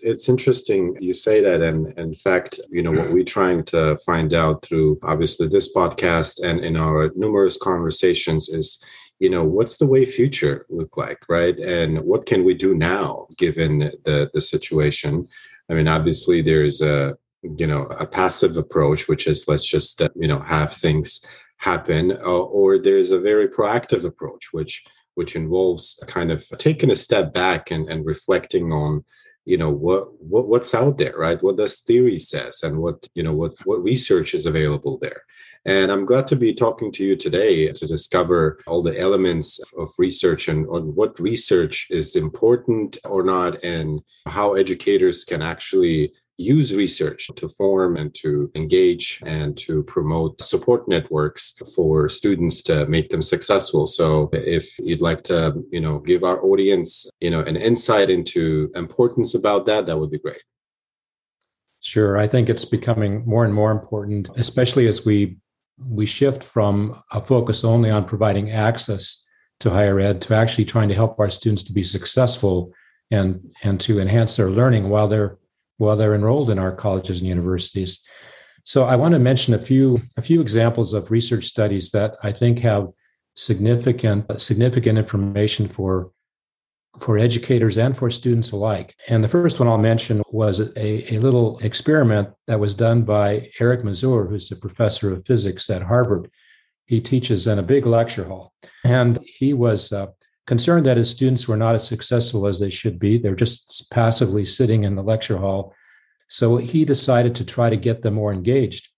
It's 0.00 0.28
interesting 0.28 0.96
you 0.98 1.14
say 1.14 1.40
that. 1.40 1.62
And 1.62 1.96
in 1.98 2.14
fact, 2.14 2.58
you 2.68 2.82
know, 2.82 2.90
what 2.90 3.12
we're 3.12 3.22
trying 3.22 3.62
to 3.66 3.96
find 3.98 4.34
out 4.34 4.64
through 4.64 4.98
obviously 5.04 5.46
this 5.46 5.72
podcast 5.72 6.42
and 6.42 6.64
in 6.64 6.76
our 6.76 7.12
numerous 7.14 7.56
conversations 7.56 8.48
is 8.48 8.82
you 9.18 9.30
know 9.30 9.44
what's 9.44 9.78
the 9.78 9.86
way 9.86 10.04
future 10.06 10.66
look 10.68 10.96
like 10.96 11.20
right? 11.28 11.58
And 11.58 12.00
what 12.00 12.26
can 12.26 12.44
we 12.44 12.54
do 12.54 12.74
now 12.74 13.26
given 13.36 13.92
the 14.04 14.30
the 14.32 14.40
situation? 14.40 15.28
I 15.70 15.74
mean 15.74 15.88
obviously 15.88 16.42
there's 16.42 16.80
a 16.80 17.16
you 17.42 17.66
know 17.66 17.84
a 17.84 18.06
passive 18.06 18.56
approach 18.56 19.08
which 19.08 19.26
is 19.26 19.46
let's 19.48 19.68
just 19.68 20.02
uh, 20.02 20.08
you 20.16 20.28
know 20.28 20.40
have 20.40 20.72
things 20.72 21.24
happen 21.58 22.12
uh, 22.12 22.38
or 22.38 22.78
there's 22.78 23.10
a 23.10 23.20
very 23.20 23.48
proactive 23.48 24.04
approach 24.04 24.48
which 24.52 24.84
which 25.14 25.34
involves 25.34 26.00
kind 26.06 26.30
of 26.30 26.46
taking 26.58 26.92
a 26.92 26.94
step 26.94 27.34
back 27.34 27.72
and, 27.72 27.88
and 27.88 28.06
reflecting 28.06 28.72
on 28.72 29.04
you 29.48 29.56
know 29.56 29.70
what, 29.70 30.02
what 30.22 30.46
what's 30.46 30.74
out 30.74 30.98
there 30.98 31.16
right? 31.16 31.42
What 31.42 31.56
does 31.56 31.80
theory 31.80 32.18
says 32.18 32.62
and 32.62 32.78
what 32.78 33.08
you 33.14 33.22
know 33.22 33.32
what 33.32 33.54
what 33.64 33.82
research 33.82 34.34
is 34.34 34.44
available 34.44 34.98
there. 34.98 35.22
And 35.64 35.90
I'm 35.90 36.04
glad 36.04 36.26
to 36.28 36.36
be 36.36 36.52
talking 36.52 36.92
to 36.92 37.04
you 37.04 37.16
today 37.16 37.72
to 37.72 37.86
discover 37.86 38.58
all 38.66 38.82
the 38.82 38.98
elements 38.98 39.58
of 39.78 39.88
research 39.98 40.48
and 40.48 40.66
on 40.68 40.94
what 40.94 41.18
research 41.18 41.86
is 41.90 42.14
important 42.14 42.98
or 43.04 43.22
not, 43.22 43.64
and 43.64 44.02
how 44.26 44.54
educators 44.54 45.24
can 45.24 45.40
actually 45.40 46.12
use 46.38 46.72
research 46.74 47.28
to 47.36 47.48
form 47.48 47.96
and 47.96 48.14
to 48.14 48.50
engage 48.54 49.20
and 49.26 49.56
to 49.58 49.82
promote 49.82 50.40
support 50.42 50.88
networks 50.88 51.60
for 51.74 52.08
students 52.08 52.62
to 52.62 52.86
make 52.86 53.10
them 53.10 53.22
successful 53.22 53.86
so 53.86 54.30
if 54.32 54.78
you'd 54.78 55.00
like 55.00 55.22
to 55.24 55.52
you 55.70 55.80
know 55.80 55.98
give 55.98 56.22
our 56.22 56.42
audience 56.44 57.10
you 57.20 57.30
know 57.30 57.40
an 57.40 57.56
insight 57.56 58.08
into 58.08 58.70
importance 58.76 59.34
about 59.34 59.66
that 59.66 59.84
that 59.86 59.98
would 59.98 60.10
be 60.10 60.18
great 60.18 60.42
Sure. 61.80 62.18
I 62.18 62.26
think 62.26 62.48
it's 62.48 62.64
becoming 62.64 63.24
more 63.24 63.44
and 63.44 63.54
more 63.54 63.70
important, 63.70 64.28
especially 64.36 64.88
as 64.88 65.06
we 65.06 65.36
we 65.86 66.06
shift 66.06 66.42
from 66.42 67.00
a 67.12 67.20
focus 67.20 67.64
only 67.64 67.88
on 67.88 68.04
providing 68.04 68.50
access 68.50 69.24
to 69.60 69.70
higher 69.70 70.00
ed 70.00 70.20
to 70.22 70.34
actually 70.34 70.64
trying 70.64 70.88
to 70.88 70.94
help 70.94 71.20
our 71.20 71.30
students 71.30 71.62
to 71.64 71.72
be 71.72 71.84
successful 71.84 72.72
and 73.10 73.40
and 73.62 73.80
to 73.80 74.00
enhance 74.00 74.36
their 74.36 74.50
learning 74.50 74.88
while 74.88 75.06
they're 75.06 75.37
while 75.78 75.96
they're 75.96 76.14
enrolled 76.14 76.50
in 76.50 76.58
our 76.58 76.72
colleges 76.72 77.20
and 77.20 77.28
universities. 77.28 78.04
So 78.64 78.84
I 78.84 78.96
want 78.96 79.14
to 79.14 79.18
mention 79.18 79.54
a 79.54 79.58
few 79.58 80.02
a 80.16 80.22
few 80.22 80.40
examples 80.40 80.92
of 80.92 81.10
research 81.10 81.46
studies 81.46 81.90
that 81.92 82.16
I 82.22 82.32
think 82.32 82.58
have 82.60 82.88
significant 83.34 84.40
significant 84.40 84.98
information 84.98 85.66
for 85.66 86.10
for 87.00 87.16
educators 87.16 87.78
and 87.78 87.96
for 87.96 88.10
students 88.10 88.50
alike. 88.50 88.94
And 89.08 89.22
the 89.22 89.28
first 89.28 89.60
one 89.60 89.68
I'll 89.68 89.78
mention 89.78 90.22
was 90.30 90.60
a, 90.76 91.14
a 91.14 91.18
little 91.18 91.58
experiment 91.60 92.28
that 92.46 92.58
was 92.58 92.74
done 92.74 93.02
by 93.02 93.50
Eric 93.60 93.84
Mazur, 93.84 94.26
who's 94.26 94.50
a 94.50 94.56
professor 94.56 95.12
of 95.12 95.24
physics 95.24 95.70
at 95.70 95.82
Harvard. 95.82 96.30
He 96.86 97.00
teaches 97.00 97.46
in 97.46 97.58
a 97.58 97.62
big 97.62 97.86
lecture 97.86 98.24
hall. 98.24 98.52
And 98.84 99.18
he 99.24 99.54
was 99.54 99.92
uh, 99.92 100.08
concerned 100.48 100.86
that 100.86 100.96
his 100.96 101.10
students 101.10 101.46
were 101.46 101.58
not 101.58 101.74
as 101.74 101.86
successful 101.86 102.46
as 102.46 102.58
they 102.58 102.70
should 102.70 102.98
be. 102.98 103.18
They're 103.18 103.34
just 103.34 103.90
passively 103.90 104.46
sitting 104.46 104.84
in 104.84 104.94
the 104.94 105.02
lecture 105.02 105.36
hall. 105.36 105.74
So 106.28 106.56
he 106.56 106.86
decided 106.86 107.34
to 107.36 107.44
try 107.44 107.68
to 107.68 107.76
get 107.76 108.00
them 108.00 108.14
more 108.14 108.32
engaged. 108.32 108.88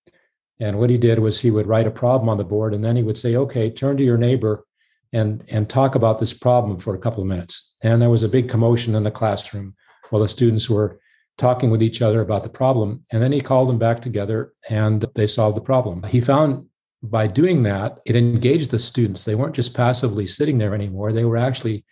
And 0.60 0.78
what 0.78 0.90
he 0.90 0.96
did 0.96 1.18
was 1.18 1.40
he 1.40 1.50
would 1.50 1.66
write 1.66 1.88
a 1.88 1.90
problem 1.90 2.28
on 2.28 2.38
the 2.38 2.44
board 2.44 2.72
and 2.72 2.84
then 2.84 2.94
he 2.94 3.02
would 3.02 3.18
say, 3.18 3.34
okay, 3.34 3.68
turn 3.68 3.96
to 3.96 4.04
your 4.04 4.16
neighbor 4.16 4.64
and 5.12 5.44
and 5.48 5.68
talk 5.68 5.96
about 5.96 6.20
this 6.20 6.32
problem 6.32 6.78
for 6.78 6.94
a 6.94 6.98
couple 6.98 7.20
of 7.20 7.28
minutes. 7.28 7.74
And 7.82 8.00
there 8.00 8.10
was 8.10 8.22
a 8.22 8.28
big 8.28 8.48
commotion 8.48 8.94
in 8.94 9.02
the 9.02 9.10
classroom 9.10 9.74
while 10.10 10.22
the 10.22 10.28
students 10.28 10.70
were 10.70 11.00
talking 11.36 11.70
with 11.70 11.82
each 11.82 12.00
other 12.00 12.20
about 12.20 12.44
the 12.44 12.48
problem. 12.62 13.02
And 13.10 13.20
then 13.20 13.32
he 13.32 13.40
called 13.40 13.68
them 13.68 13.78
back 13.78 14.00
together 14.02 14.52
and 14.68 15.04
they 15.16 15.26
solved 15.26 15.56
the 15.56 15.68
problem. 15.72 16.04
He 16.04 16.20
found 16.20 16.66
by 17.02 17.26
doing 17.26 17.62
that, 17.62 18.00
it 18.04 18.16
engaged 18.16 18.70
the 18.70 18.78
students. 18.78 19.24
They 19.24 19.34
weren't 19.34 19.54
just 19.54 19.74
passively 19.74 20.28
sitting 20.28 20.58
there 20.58 20.74
anymore. 20.74 21.12
They 21.12 21.24
were 21.24 21.38
actually 21.38 21.84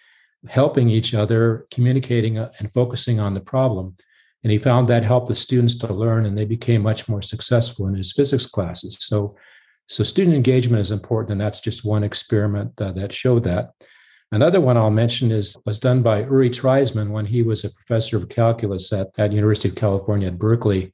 helping 0.49 0.88
each 0.88 1.15
other, 1.15 1.67
communicating 1.71 2.38
uh, 2.38 2.53
and 2.59 2.73
focusing 2.73 3.19
on 3.19 3.35
the 3.35 3.41
problem. 3.41 3.97
And 4.45 4.53
he 4.53 4.59
found 4.59 4.88
that 4.88 5.03
helped 5.03 5.29
the 5.29 5.35
students 5.35 5.77
to 5.79 5.93
learn 5.93 6.27
and 6.27 6.38
they 6.38 6.45
became 6.45 6.83
much 6.83 7.09
more 7.09 7.23
successful 7.23 7.88
in 7.88 7.95
his 7.95 8.12
physics 8.12 8.47
classes. 8.47 8.97
So, 9.00 9.37
so 9.87 10.05
student 10.05 10.37
engagement 10.37 10.81
is 10.81 10.93
important, 10.93 11.33
and 11.33 11.41
that's 11.41 11.61
just 11.61 11.85
one 11.85 12.05
experiment 12.05 12.81
uh, 12.81 12.93
that 12.93 13.12
showed 13.12 13.45
that. 13.45 13.71
Another 14.31 14.61
one 14.61 14.77
I'll 14.77 14.91
mention 14.91 15.33
is 15.33 15.57
was 15.65 15.81
done 15.81 16.03
by 16.03 16.21
Uri 16.21 16.50
Treisman 16.50 17.11
when 17.11 17.25
he 17.25 17.43
was 17.43 17.65
a 17.65 17.71
professor 17.71 18.19
of 18.19 18.29
calculus 18.29 18.93
at, 18.93 19.09
at 19.17 19.33
University 19.33 19.71
of 19.71 19.75
California 19.75 20.29
at 20.29 20.38
Berkeley. 20.38 20.93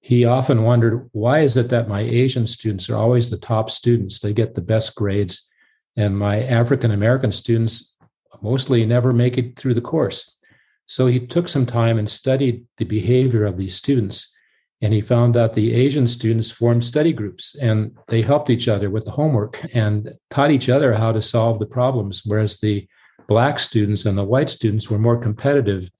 He 0.00 0.24
often 0.24 0.62
wondered, 0.62 1.08
why 1.12 1.40
is 1.40 1.56
it 1.56 1.68
that 1.70 1.88
my 1.88 2.00
Asian 2.00 2.46
students 2.46 2.88
are 2.88 2.96
always 2.96 3.30
the 3.30 3.36
top 3.36 3.70
students? 3.70 4.20
They 4.20 4.32
get 4.32 4.54
the 4.54 4.60
best 4.60 4.94
grades. 4.94 5.48
And 5.96 6.16
my 6.16 6.44
African 6.44 6.92
American 6.92 7.32
students 7.32 7.96
mostly 8.40 8.86
never 8.86 9.12
make 9.12 9.36
it 9.36 9.58
through 9.58 9.74
the 9.74 9.80
course. 9.80 10.38
So 10.86 11.06
he 11.06 11.26
took 11.26 11.48
some 11.48 11.66
time 11.66 11.98
and 11.98 12.08
studied 12.08 12.64
the 12.76 12.84
behavior 12.84 13.44
of 13.44 13.58
these 13.58 13.74
students. 13.74 14.34
And 14.80 14.94
he 14.94 15.00
found 15.00 15.36
out 15.36 15.54
the 15.54 15.74
Asian 15.74 16.06
students 16.06 16.50
formed 16.50 16.84
study 16.84 17.12
groups 17.12 17.56
and 17.56 17.98
they 18.06 18.22
helped 18.22 18.48
each 18.48 18.68
other 18.68 18.90
with 18.90 19.04
the 19.04 19.10
homework 19.10 19.60
and 19.74 20.12
taught 20.30 20.52
each 20.52 20.68
other 20.68 20.94
how 20.94 21.10
to 21.10 21.20
solve 21.20 21.58
the 21.58 21.66
problems, 21.66 22.22
whereas 22.24 22.58
the 22.58 22.86
Black 23.26 23.58
students 23.58 24.06
and 24.06 24.16
the 24.16 24.24
white 24.24 24.48
students 24.48 24.88
were 24.88 24.98
more 24.98 25.18
competitive 25.18 25.90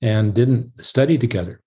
and 0.00 0.32
didn't 0.32 0.72
study 0.82 1.18
together. 1.18 1.60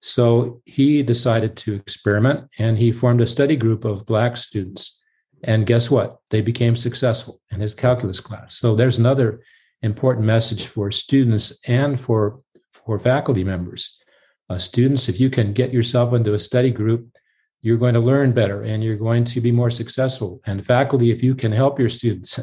So 0.00 0.62
he 0.64 1.02
decided 1.02 1.56
to 1.58 1.74
experiment 1.74 2.48
and 2.58 2.78
he 2.78 2.92
formed 2.92 3.20
a 3.20 3.26
study 3.26 3.56
group 3.56 3.84
of 3.84 4.06
Black 4.06 4.36
students. 4.36 5.02
And 5.44 5.66
guess 5.66 5.90
what? 5.90 6.18
They 6.30 6.40
became 6.40 6.76
successful 6.76 7.40
in 7.50 7.60
his 7.60 7.74
calculus 7.74 8.20
class. 8.20 8.56
So 8.56 8.74
there's 8.74 8.98
another 8.98 9.40
important 9.82 10.26
message 10.26 10.66
for 10.66 10.90
students 10.90 11.60
and 11.68 12.00
for, 12.00 12.40
for 12.72 12.98
faculty 12.98 13.44
members 13.44 13.98
uh, 14.50 14.58
students, 14.58 15.08
if 15.08 15.20
you 15.20 15.30
can 15.30 15.52
get 15.52 15.72
yourself 15.72 16.12
into 16.14 16.34
a 16.34 16.38
study 16.38 16.70
group, 16.70 17.08
you're 17.60 17.76
going 17.76 17.94
to 17.94 18.00
learn 18.00 18.32
better 18.32 18.62
and 18.62 18.82
you're 18.82 18.96
going 18.96 19.24
to 19.24 19.40
be 19.40 19.52
more 19.52 19.70
successful. 19.70 20.40
And 20.46 20.64
faculty, 20.64 21.10
if 21.10 21.22
you 21.22 21.34
can 21.34 21.52
help 21.52 21.78
your 21.78 21.88
students 21.88 22.38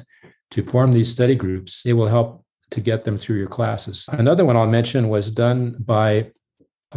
to 0.52 0.64
form 0.64 0.94
these 0.94 1.12
study 1.12 1.36
groups, 1.36 1.86
it 1.86 1.94
will 1.94 2.08
help 2.08 2.44
to 2.72 2.82
get 2.82 3.06
them 3.06 3.18
through 3.18 3.38
your 3.38 3.48
classes. 3.48 4.06
Another 4.12 4.46
one 4.46 4.58
I'll 4.58 4.68
mention 4.68 5.10
was 5.10 5.32
done 5.32 5.78
by 5.80 6.32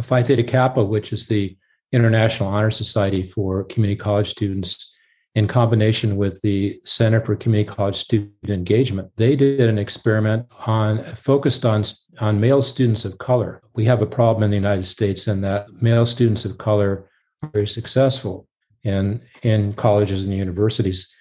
Phi 0.03 0.23
Theta 0.23 0.43
Kappa, 0.43 0.83
which 0.83 1.13
is 1.13 1.27
the 1.27 1.57
International 1.91 2.49
Honor 2.49 2.71
Society 2.71 3.23
for 3.23 3.63
Community 3.63 3.97
College 3.97 4.29
Students 4.29 4.95
in 5.35 5.47
combination 5.47 6.17
with 6.17 6.41
the 6.41 6.79
Center 6.83 7.21
for 7.21 7.35
Community 7.35 7.69
College 7.69 7.95
Student 7.95 8.33
Engagement. 8.47 9.11
They 9.15 9.35
did 9.35 9.61
an 9.61 9.77
experiment 9.77 10.45
on 10.65 11.03
focused 11.15 11.65
on, 11.65 11.83
on 12.19 12.39
male 12.39 12.61
students 12.61 13.05
of 13.05 13.17
color. 13.17 13.61
We 13.75 13.85
have 13.85 14.01
a 14.01 14.07
problem 14.07 14.43
in 14.43 14.51
the 14.51 14.57
United 14.57 14.85
States 14.85 15.27
in 15.27 15.41
that 15.41 15.69
male 15.81 16.05
students 16.05 16.45
of 16.45 16.57
color 16.57 17.07
are 17.43 17.49
very 17.53 17.67
successful 17.67 18.47
in, 18.83 19.21
in 19.43 19.73
colleges 19.73 20.25
and 20.25 20.33
universities. 20.33 21.13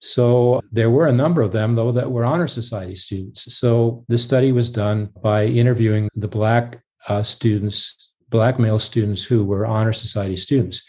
So 0.00 0.60
there 0.70 0.90
were 0.90 1.06
a 1.06 1.12
number 1.12 1.40
of 1.40 1.52
them, 1.52 1.74
though, 1.74 1.92
that 1.92 2.10
were 2.10 2.26
honor 2.26 2.48
society 2.48 2.96
students. 2.96 3.54
So 3.54 4.04
this 4.08 4.22
study 4.22 4.52
was 4.52 4.70
done 4.70 5.08
by 5.22 5.46
interviewing 5.46 6.10
the 6.14 6.28
Black 6.28 6.82
uh, 7.08 7.22
students, 7.22 8.12
Black 8.34 8.58
male 8.58 8.80
students 8.80 9.24
who 9.24 9.44
were 9.44 9.64
honor 9.64 9.92
society 9.92 10.36
students. 10.36 10.84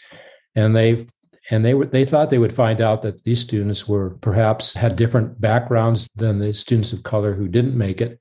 And 0.56 0.74
they 0.74 1.06
and 1.52 1.64
they 1.64 1.74
were, 1.74 1.86
they 1.86 2.04
thought 2.04 2.28
they 2.28 2.40
would 2.40 2.52
find 2.52 2.80
out 2.80 3.02
that 3.02 3.22
these 3.22 3.40
students 3.40 3.86
were 3.86 4.10
perhaps 4.20 4.74
had 4.74 4.96
different 4.96 5.40
backgrounds 5.40 6.08
than 6.16 6.40
the 6.40 6.52
students 6.52 6.92
of 6.92 7.04
color 7.04 7.34
who 7.34 7.46
didn't 7.46 7.78
make 7.78 8.00
it. 8.00 8.18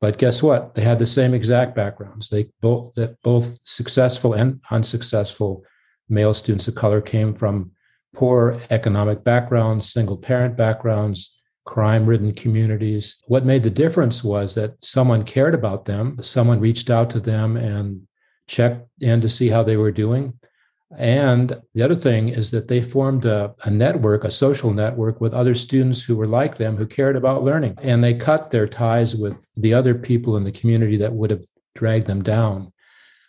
But 0.00 0.16
guess 0.16 0.44
what? 0.44 0.76
They 0.76 0.82
had 0.82 1.00
the 1.00 1.06
same 1.06 1.34
exact 1.34 1.74
backgrounds. 1.74 2.28
They 2.28 2.50
both 2.60 2.94
that 2.94 3.20
both 3.22 3.58
successful 3.64 4.34
and 4.34 4.60
unsuccessful 4.70 5.64
male 6.08 6.32
students 6.32 6.68
of 6.68 6.76
color 6.76 7.00
came 7.00 7.34
from 7.34 7.72
poor 8.14 8.60
economic 8.70 9.24
backgrounds, 9.24 9.92
single 9.92 10.16
parent 10.16 10.56
backgrounds, 10.56 11.40
crime 11.66 12.06
ridden 12.06 12.32
communities. 12.32 13.24
What 13.26 13.44
made 13.44 13.64
the 13.64 13.70
difference 13.70 14.22
was 14.22 14.54
that 14.54 14.76
someone 14.82 15.24
cared 15.24 15.56
about 15.56 15.84
them, 15.84 16.16
someone 16.22 16.60
reached 16.60 16.90
out 16.90 17.10
to 17.10 17.18
them 17.18 17.56
and 17.56 18.06
checked 18.48 18.88
in 19.00 19.20
to 19.20 19.28
see 19.28 19.48
how 19.48 19.62
they 19.62 19.76
were 19.76 19.92
doing. 19.92 20.32
And 20.96 21.60
the 21.74 21.82
other 21.82 21.94
thing 21.94 22.30
is 22.30 22.50
that 22.50 22.66
they 22.66 22.80
formed 22.80 23.26
a, 23.26 23.54
a, 23.64 23.70
network, 23.70 24.24
a 24.24 24.30
social 24.30 24.72
network 24.72 25.20
with 25.20 25.34
other 25.34 25.54
students 25.54 26.02
who 26.02 26.16
were 26.16 26.26
like 26.26 26.56
them, 26.56 26.76
who 26.76 26.86
cared 26.86 27.14
about 27.14 27.44
learning. 27.44 27.74
And 27.82 28.02
they 28.02 28.14
cut 28.14 28.50
their 28.50 28.66
ties 28.66 29.14
with 29.14 29.36
the 29.56 29.74
other 29.74 29.94
people 29.94 30.36
in 30.38 30.44
the 30.44 30.52
community 30.52 30.96
that 30.96 31.12
would 31.12 31.30
have 31.30 31.44
dragged 31.74 32.06
them 32.06 32.22
down. 32.22 32.72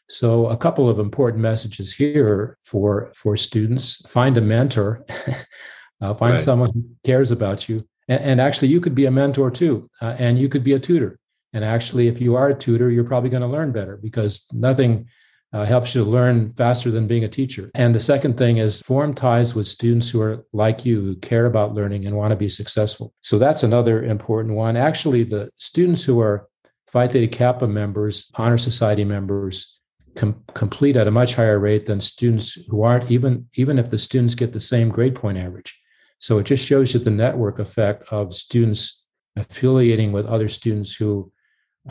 So, 0.09 0.47
a 0.47 0.57
couple 0.57 0.89
of 0.89 0.97
important 0.97 1.41
messages 1.41 1.93
here 1.93 2.57
for, 2.63 3.11
for 3.13 3.37
students 3.37 4.03
find 4.09 4.37
a 4.37 4.41
mentor, 4.41 5.05
uh, 6.01 6.15
find 6.15 6.31
right. 6.31 6.41
someone 6.41 6.71
who 6.73 6.83
cares 7.03 7.29
about 7.29 7.69
you. 7.69 7.87
And, 8.07 8.21
and, 8.21 8.41
actually, 8.41 8.69
you 8.69 8.81
could 8.81 8.95
be 8.95 9.05
a 9.05 9.11
mentor 9.11 9.51
too, 9.51 9.87
uh, 10.01 10.15
and 10.17 10.39
you 10.39 10.49
could 10.49 10.63
be 10.63 10.73
a 10.73 10.79
tutor. 10.79 11.18
And 11.53 11.63
actually, 11.63 12.07
if 12.07 12.21
you 12.21 12.35
are 12.35 12.49
a 12.49 12.57
tutor, 12.57 12.89
you're 12.91 13.03
probably 13.03 13.29
going 13.29 13.41
to 13.41 13.47
learn 13.47 13.71
better 13.71 13.97
because 13.97 14.47
nothing 14.53 15.07
uh, 15.51 15.65
helps 15.65 15.95
you 15.95 16.03
learn 16.03 16.53
faster 16.53 16.91
than 16.91 17.07
being 17.07 17.23
a 17.23 17.29
teacher. 17.29 17.71
And 17.73 17.93
the 17.93 17.99
second 17.99 18.37
thing 18.37 18.57
is 18.57 18.81
form 18.83 19.13
ties 19.15 19.55
with 19.55 19.67
students 19.67 20.09
who 20.09 20.21
are 20.21 20.45
like 20.53 20.85
you, 20.85 21.01
who 21.01 21.15
care 21.15 21.47
about 21.47 21.73
learning 21.73 22.05
and 22.05 22.15
want 22.15 22.31
to 22.31 22.35
be 22.35 22.49
successful. 22.49 23.13
So 23.21 23.39
that's 23.39 23.63
another 23.63 24.03
important 24.03 24.55
one. 24.55 24.77
Actually, 24.77 25.23
the 25.23 25.49
students 25.55 26.03
who 26.03 26.19
are 26.19 26.47
Phi 26.87 27.07
Theta 27.07 27.27
Kappa 27.27 27.67
members, 27.67 28.31
Honor 28.35 28.57
Society 28.57 29.03
members, 29.03 29.79
com- 30.15 30.43
complete 30.53 30.95
at 30.95 31.07
a 31.07 31.11
much 31.11 31.35
higher 31.35 31.59
rate 31.59 31.85
than 31.87 32.01
students 32.01 32.53
who 32.53 32.83
aren't, 32.83 33.09
even, 33.09 33.47
even 33.55 33.79
if 33.79 33.89
the 33.89 33.99
students 33.99 34.35
get 34.35 34.53
the 34.53 34.59
same 34.59 34.89
grade 34.89 35.15
point 35.15 35.37
average. 35.37 35.79
So 36.19 36.37
it 36.37 36.45
just 36.45 36.65
shows 36.65 36.93
you 36.93 36.99
the 36.99 37.11
network 37.11 37.59
effect 37.59 38.11
of 38.11 38.35
students 38.35 39.05
affiliating 39.35 40.11
with 40.11 40.25
other 40.25 40.49
students 40.49 40.93
who 40.93 41.31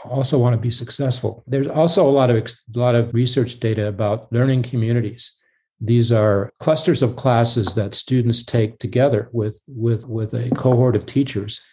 also 0.04 0.38
want 0.38 0.52
to 0.52 0.61
be 0.61 0.71
successful. 0.71 1.45
There's 1.47 1.68
also 1.68 2.09
a 2.09 2.11
lot 2.11 2.30
of 2.30 2.37
a 2.37 2.78
lot 2.78 2.95
of 2.95 3.14
research 3.14 3.61
data 3.61 3.88
about 3.88 4.33
learning 4.33 4.62
communities. 4.62 5.35
These 5.80 6.12
are 6.12 6.50
clusters 6.59 7.02
of 7.02 7.16
classes 7.16 7.75
that 7.75 7.95
students 7.95 8.42
take 8.45 8.78
together 8.78 9.28
with 9.33 9.62
with 9.66 10.07
with 10.07 10.35
a 10.35 10.50
cohort 10.50 10.97
of 10.97 11.07
teachers. 11.07 11.64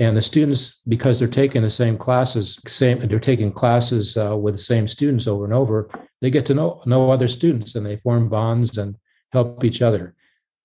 And 0.00 0.16
the 0.16 0.22
students, 0.22 0.82
because 0.86 1.18
they're 1.18 1.26
taking 1.26 1.62
the 1.62 1.70
same 1.70 1.98
classes, 1.98 2.60
same 2.68 3.00
they're 3.00 3.18
taking 3.18 3.50
classes 3.52 4.16
uh, 4.16 4.36
with 4.36 4.54
the 4.54 4.62
same 4.62 4.86
students 4.86 5.26
over 5.26 5.44
and 5.44 5.52
over, 5.52 5.90
they 6.20 6.30
get 6.30 6.46
to 6.46 6.54
know 6.54 6.82
know 6.86 7.10
other 7.10 7.28
students 7.28 7.74
and 7.74 7.84
they 7.84 7.96
form 7.96 8.28
bonds 8.28 8.78
and 8.78 8.96
help 9.32 9.64
each 9.64 9.82
other. 9.82 10.14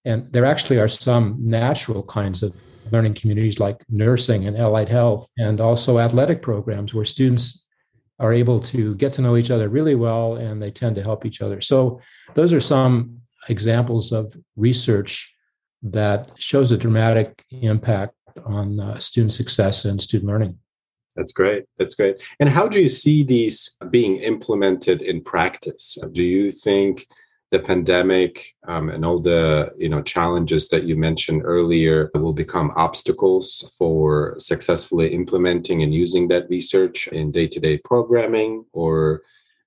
And 0.06 0.32
there 0.32 0.46
actually 0.46 0.80
are 0.80 0.88
some 0.88 1.38
natural 1.40 2.04
kinds 2.04 2.44
of 2.44 2.62
learning 2.92 3.14
communities 3.14 3.60
like 3.60 3.84
nursing 3.90 4.46
and 4.48 4.58
allied 4.58 4.90
health, 4.90 5.30
and 5.38 5.62
also 5.62 6.00
athletic 6.00 6.42
programs 6.42 6.94
where 6.94 7.06
students 7.06 7.68
are 8.20 8.34
able 8.34 8.60
to 8.60 8.96
get 8.96 9.14
to 9.14 9.22
know 9.22 9.38
each 9.38 9.52
other 9.52 9.70
really 9.70 9.96
well 9.96 10.36
and 10.36 10.62
they 10.62 10.72
tend 10.72 10.96
to 10.96 11.04
help 11.04 11.26
each 11.26 11.42
other. 11.42 11.62
So, 11.62 12.00
those 12.36 12.54
are 12.54 12.62
some 12.62 13.22
examples 13.50 14.12
of 14.12 14.36
research 14.56 15.34
that 15.82 16.32
shows 16.38 16.72
a 16.72 16.78
dramatic 16.78 17.44
impact 17.50 18.14
on 18.46 18.80
uh, 18.80 19.00
student 19.00 19.34
success 19.34 19.86
and 19.86 20.02
student 20.02 20.30
learning. 20.30 20.58
That's 21.16 21.32
great. 21.32 21.66
That's 21.78 21.94
great. 21.94 22.24
And 22.40 22.50
how 22.50 22.68
do 22.68 22.82
you 22.82 22.90
see 22.90 23.24
these 23.24 23.78
being 23.92 24.18
implemented 24.18 25.02
in 25.02 25.22
practice? 25.22 25.98
Do 26.12 26.24
you 26.24 26.52
think 26.52 27.06
the 27.54 27.60
pandemic 27.60 28.56
um, 28.68 28.90
and 28.90 29.06
all 29.06 29.20
the 29.20 29.72
you 29.78 29.88
know 29.88 30.02
challenges 30.02 30.70
that 30.70 30.84
you 30.86 30.96
mentioned 30.96 31.44
earlier 31.46 32.10
will 32.16 32.34
become 32.34 32.74
obstacles 32.76 33.48
for 33.78 34.36
successfully 34.40 35.14
implementing 35.14 35.84
and 35.84 35.94
using 35.94 36.28
that 36.28 36.50
research 36.50 37.08
in 37.10 37.32
day-to-day 37.32 37.78
programming 37.86 38.66
or 38.74 39.22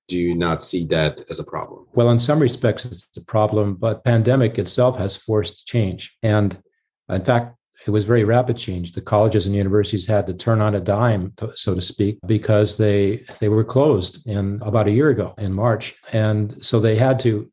do 0.09 0.17
you 0.17 0.35
not 0.35 0.63
see 0.63 0.85
that 0.85 1.23
as 1.29 1.39
a 1.39 1.43
problem? 1.45 1.85
Well 1.93 2.09
in 2.09 2.19
some 2.19 2.39
respects 2.39 2.83
it's 2.83 3.07
a 3.15 3.23
problem 3.23 3.75
but 3.75 4.03
pandemic 4.03 4.59
itself 4.59 4.97
has 4.97 5.15
forced 5.15 5.65
change. 5.65 6.15
And 6.21 6.61
in 7.09 7.23
fact 7.23 7.55
it 7.85 7.91
was 7.91 8.03
very 8.03 8.25
rapid 8.25 8.57
change. 8.57 8.91
The 8.91 9.01
colleges 9.13 9.45
and 9.47 9.55
universities 9.55 10.05
had 10.07 10.27
to 10.27 10.33
turn 10.33 10.61
on 10.61 10.75
a 10.75 10.81
dime, 10.81 11.33
so 11.53 11.75
to 11.75 11.81
speak, 11.81 12.17
because 12.25 12.77
they 12.77 13.23
they 13.39 13.49
were 13.49 13.63
closed 13.63 14.27
in 14.27 14.59
about 14.61 14.87
a 14.87 14.91
year 14.91 15.09
ago 15.09 15.35
in 15.37 15.53
March, 15.53 15.95
and 16.11 16.41
so 16.59 16.79
they 16.79 16.97
had 16.97 17.19
to 17.21 17.49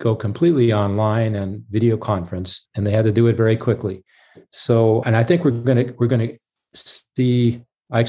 go 0.00 0.14
completely 0.14 0.72
online 0.72 1.34
and 1.34 1.64
video 1.70 1.96
conference, 1.96 2.68
and 2.74 2.86
they 2.86 2.92
had 2.92 3.04
to 3.04 3.12
do 3.12 3.26
it 3.26 3.36
very 3.36 3.56
quickly. 3.56 4.04
So, 4.52 5.02
and 5.02 5.16
I 5.16 5.24
think 5.24 5.44
we're 5.44 5.50
going 5.50 5.86
to 5.86 5.94
we're 5.98 6.06
going 6.06 6.28
to 6.28 6.38
see 6.74 7.62
I 7.90 8.06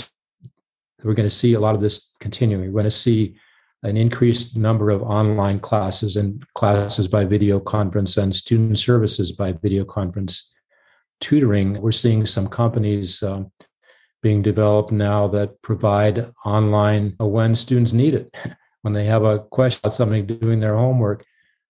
we're 1.04 1.14
going 1.14 1.30
to 1.30 1.36
see 1.36 1.54
a 1.54 1.60
lot 1.60 1.76
of 1.76 1.82
this 1.82 2.14
continuing. 2.20 2.74
We're 2.74 2.82
going 2.82 2.86
to 2.86 2.92
see 2.92 3.36
an 3.84 3.96
increased 3.96 4.58
number 4.58 4.90
of 4.90 5.04
online 5.04 5.60
classes 5.60 6.16
and 6.18 6.44
classes 6.54 7.08
by 7.08 7.26
video 7.26 7.60
conference 7.60 8.18
and 8.18 8.36
student 8.36 8.80
services 8.80 9.32
by 9.32 9.52
video 9.52 9.86
conference 9.86 10.54
tutoring. 11.22 11.80
We're 11.82 11.92
seeing 11.92 12.26
some 12.26 12.48
companies 12.48 13.22
um, 13.22 13.52
being 14.22 14.42
developed 14.42 14.92
now 14.92 15.28
that 15.28 15.62
provide 15.62 16.32
online 16.44 17.16
when 17.20 17.56
students 17.56 17.94
need 17.94 18.16
it 18.16 18.36
when 18.82 18.94
they 18.94 19.06
have 19.06 19.24
a 19.24 19.40
question 19.40 19.80
about 19.84 19.94
something 19.94 20.26
doing 20.26 20.60
their 20.60 20.78
homework, 20.78 21.24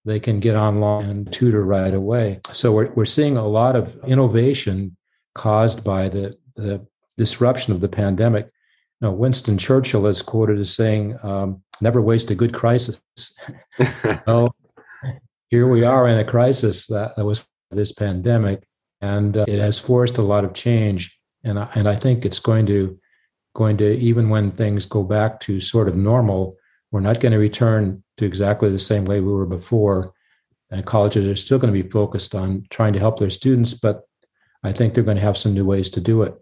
they 0.07 0.19
can 0.21 0.39
get 0.39 0.55
online 0.55 1.09
and 1.09 1.33
tutor 1.33 1.65
right 1.65 1.93
away. 1.93 2.39
So 2.53 2.71
we're, 2.71 2.91
we're 2.93 3.05
seeing 3.05 3.35
a 3.35 3.45
lot 3.45 3.75
of 3.75 3.97
innovation 4.05 4.95
caused 5.35 5.83
by 5.83 6.07
the, 6.07 6.37
the 6.55 6.85
disruption 7.17 7.73
of 7.73 7.81
the 7.81 7.89
pandemic. 7.89 8.45
You 8.45 9.07
know, 9.07 9.11
Winston 9.11 9.57
Churchill 9.57 10.07
is 10.07 10.21
quoted 10.21 10.59
as 10.59 10.73
saying, 10.73 11.19
um, 11.23 11.61
never 11.81 12.01
waste 12.01 12.31
a 12.31 12.35
good 12.35 12.53
crisis. 12.53 13.01
so 14.25 14.55
here 15.49 15.67
we 15.67 15.83
are 15.83 16.07
in 16.07 16.17
a 16.17 16.23
crisis 16.23 16.87
that, 16.87 17.17
that 17.17 17.25
was 17.25 17.45
this 17.69 17.91
pandemic, 17.91 18.65
and 19.01 19.35
uh, 19.35 19.45
it 19.45 19.59
has 19.59 19.77
forced 19.77 20.17
a 20.17 20.21
lot 20.21 20.45
of 20.45 20.53
change. 20.53 21.19
And 21.43 21.59
I, 21.59 21.67
and 21.75 21.87
I 21.87 21.95
think 21.95 22.25
it's 22.25 22.39
going 22.39 22.65
to 22.67 22.97
going 23.55 23.75
to 23.77 23.97
even 23.97 24.29
when 24.29 24.51
things 24.51 24.85
go 24.85 25.03
back 25.03 25.39
to 25.41 25.59
sort 25.59 25.89
of 25.89 25.97
normal, 25.97 26.55
we're 26.91 27.01
not 27.01 27.19
going 27.19 27.31
to 27.33 27.39
return 27.39 28.03
to 28.17 28.25
exactly 28.25 28.69
the 28.69 28.79
same 28.79 29.05
way 29.05 29.21
we 29.21 29.31
were 29.31 29.45
before. 29.45 30.13
And 30.69 30.85
colleges 30.85 31.25
are 31.27 31.35
still 31.35 31.59
going 31.59 31.73
to 31.73 31.83
be 31.83 31.89
focused 31.89 32.35
on 32.35 32.65
trying 32.69 32.93
to 32.93 32.99
help 32.99 33.19
their 33.19 33.29
students, 33.29 33.73
but 33.73 34.01
I 34.63 34.73
think 34.73 34.93
they're 34.93 35.03
going 35.03 35.17
to 35.17 35.23
have 35.23 35.37
some 35.37 35.53
new 35.53 35.65
ways 35.65 35.89
to 35.91 36.01
do 36.01 36.23
it. 36.23 36.35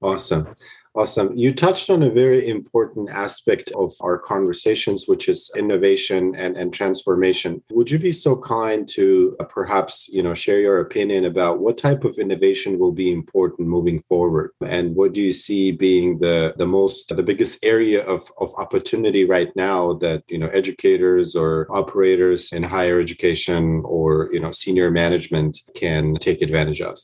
Awesome. 0.00 0.56
Awesome. 0.96 1.36
You 1.38 1.54
touched 1.54 1.88
on 1.88 2.02
a 2.02 2.10
very 2.10 2.48
important 2.48 3.10
aspect 3.10 3.70
of 3.76 3.94
our 4.00 4.18
conversations, 4.18 5.04
which 5.06 5.28
is 5.28 5.48
innovation 5.56 6.34
and, 6.34 6.56
and 6.56 6.74
transformation. 6.74 7.62
Would 7.70 7.92
you 7.92 7.98
be 8.00 8.10
so 8.10 8.34
kind 8.36 8.88
to 8.88 9.36
uh, 9.38 9.44
perhaps, 9.44 10.08
you 10.08 10.24
know, 10.24 10.34
share 10.34 10.58
your 10.58 10.80
opinion 10.80 11.26
about 11.26 11.60
what 11.60 11.78
type 11.78 12.02
of 12.02 12.18
innovation 12.18 12.76
will 12.76 12.90
be 12.90 13.12
important 13.12 13.68
moving 13.68 14.02
forward? 14.02 14.50
And 14.66 14.96
what 14.96 15.12
do 15.12 15.22
you 15.22 15.32
see 15.32 15.70
being 15.70 16.18
the, 16.18 16.54
the 16.56 16.66
most, 16.66 17.14
the 17.14 17.22
biggest 17.22 17.64
area 17.64 18.04
of, 18.04 18.28
of 18.40 18.52
opportunity 18.58 19.24
right 19.24 19.54
now 19.54 19.92
that, 19.94 20.24
you 20.28 20.38
know, 20.38 20.48
educators 20.48 21.36
or 21.36 21.68
operators 21.70 22.52
in 22.52 22.64
higher 22.64 22.98
education 22.98 23.80
or, 23.84 24.28
you 24.32 24.40
know, 24.40 24.50
senior 24.50 24.90
management 24.90 25.56
can 25.76 26.16
take 26.16 26.42
advantage 26.42 26.80
of? 26.80 26.98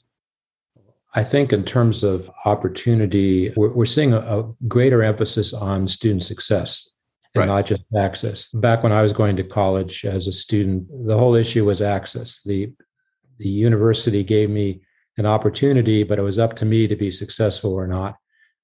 I 1.16 1.24
think 1.24 1.52
in 1.52 1.64
terms 1.64 2.04
of 2.04 2.30
opportunity, 2.44 3.50
we're, 3.56 3.72
we're 3.72 3.86
seeing 3.86 4.12
a, 4.12 4.18
a, 4.18 4.52
greater 4.68 5.02
emphasis 5.02 5.54
on 5.54 5.88
student 5.88 6.22
success 6.22 6.94
and 7.34 7.40
right. 7.40 7.46
not 7.46 7.66
just 7.66 7.82
access. 7.98 8.50
Back 8.50 8.82
when 8.82 8.92
I 8.92 9.00
was 9.00 9.14
going 9.14 9.34
to 9.36 9.42
college 9.42 10.04
as 10.04 10.26
a 10.26 10.32
student, 10.32 10.86
the 11.06 11.16
whole 11.16 11.34
issue 11.34 11.64
was 11.64 11.80
access. 11.80 12.42
The 12.44 12.72
the 13.38 13.48
university 13.48 14.24
gave 14.24 14.50
me 14.50 14.82
an 15.18 15.26
opportunity, 15.26 16.02
but 16.02 16.18
it 16.18 16.22
was 16.22 16.38
up 16.38 16.54
to 16.56 16.64
me 16.64 16.86
to 16.86 16.96
be 16.96 17.10
successful 17.10 17.74
or 17.74 17.86
not. 17.86 18.16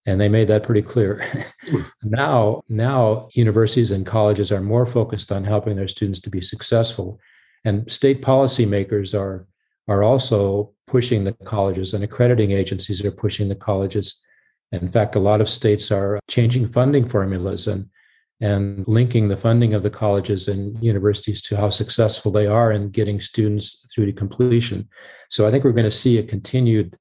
And 0.07 0.21
they 0.21 0.29
made 0.29 0.49
that 0.49 0.63
pretty 0.63 0.83
clear. 0.83 1.25
Hmm. 1.69 1.83
now, 2.03 2.63
now 2.69 3.29
universities 3.35 3.91
and 3.91 4.07
colleges 4.07 4.51
are 4.51 4.61
more 4.61 4.87
focused 4.87 5.31
on 5.31 5.45
helping 5.45 5.77
their 5.77 5.89
students 5.89 6.21
to 6.21 6.31
be 6.31 6.41
successful. 6.41 7.21
And 7.65 7.91
state 7.91 8.23
policymakers 8.23 9.19
are 9.19 9.47
are 9.89 10.03
also 10.03 10.73
pushing 10.87 11.25
the 11.25 11.33
colleges 11.45 11.95
and 11.95 12.05
accrediting 12.05 12.53
agencies 12.53 13.05
are 13.05 13.11
pushing 13.11 13.49
the 13.49 13.55
colleges. 13.55 14.23
In 14.73 14.89
fact, 14.89 15.17
a 15.17 15.21
lot 15.21 15.41
of 15.41 15.51
states 15.51 15.91
are 15.91 16.21
changing 16.29 16.69
funding 16.69 17.09
formulas 17.09 17.67
and 17.67 17.89
and 18.41 18.85
linking 18.89 19.29
the 19.29 19.37
funding 19.37 19.73
of 19.73 19.85
the 19.85 19.91
colleges 19.91 20.49
and 20.49 20.77
universities 20.83 21.41
to 21.41 21.57
how 21.57 21.71
successful 21.71 22.33
they 22.33 22.49
are 22.49 22.73
in 22.73 22.91
getting 22.91 23.21
students 23.21 23.89
through 23.95 24.05
to 24.05 24.13
completion. 24.13 24.89
So 25.31 25.47
I 25.47 25.51
think 25.53 25.63
we're 25.63 25.71
going 25.71 25.85
to 25.85 25.93
see 25.93 26.19
a 26.19 26.25
continued 26.25 26.99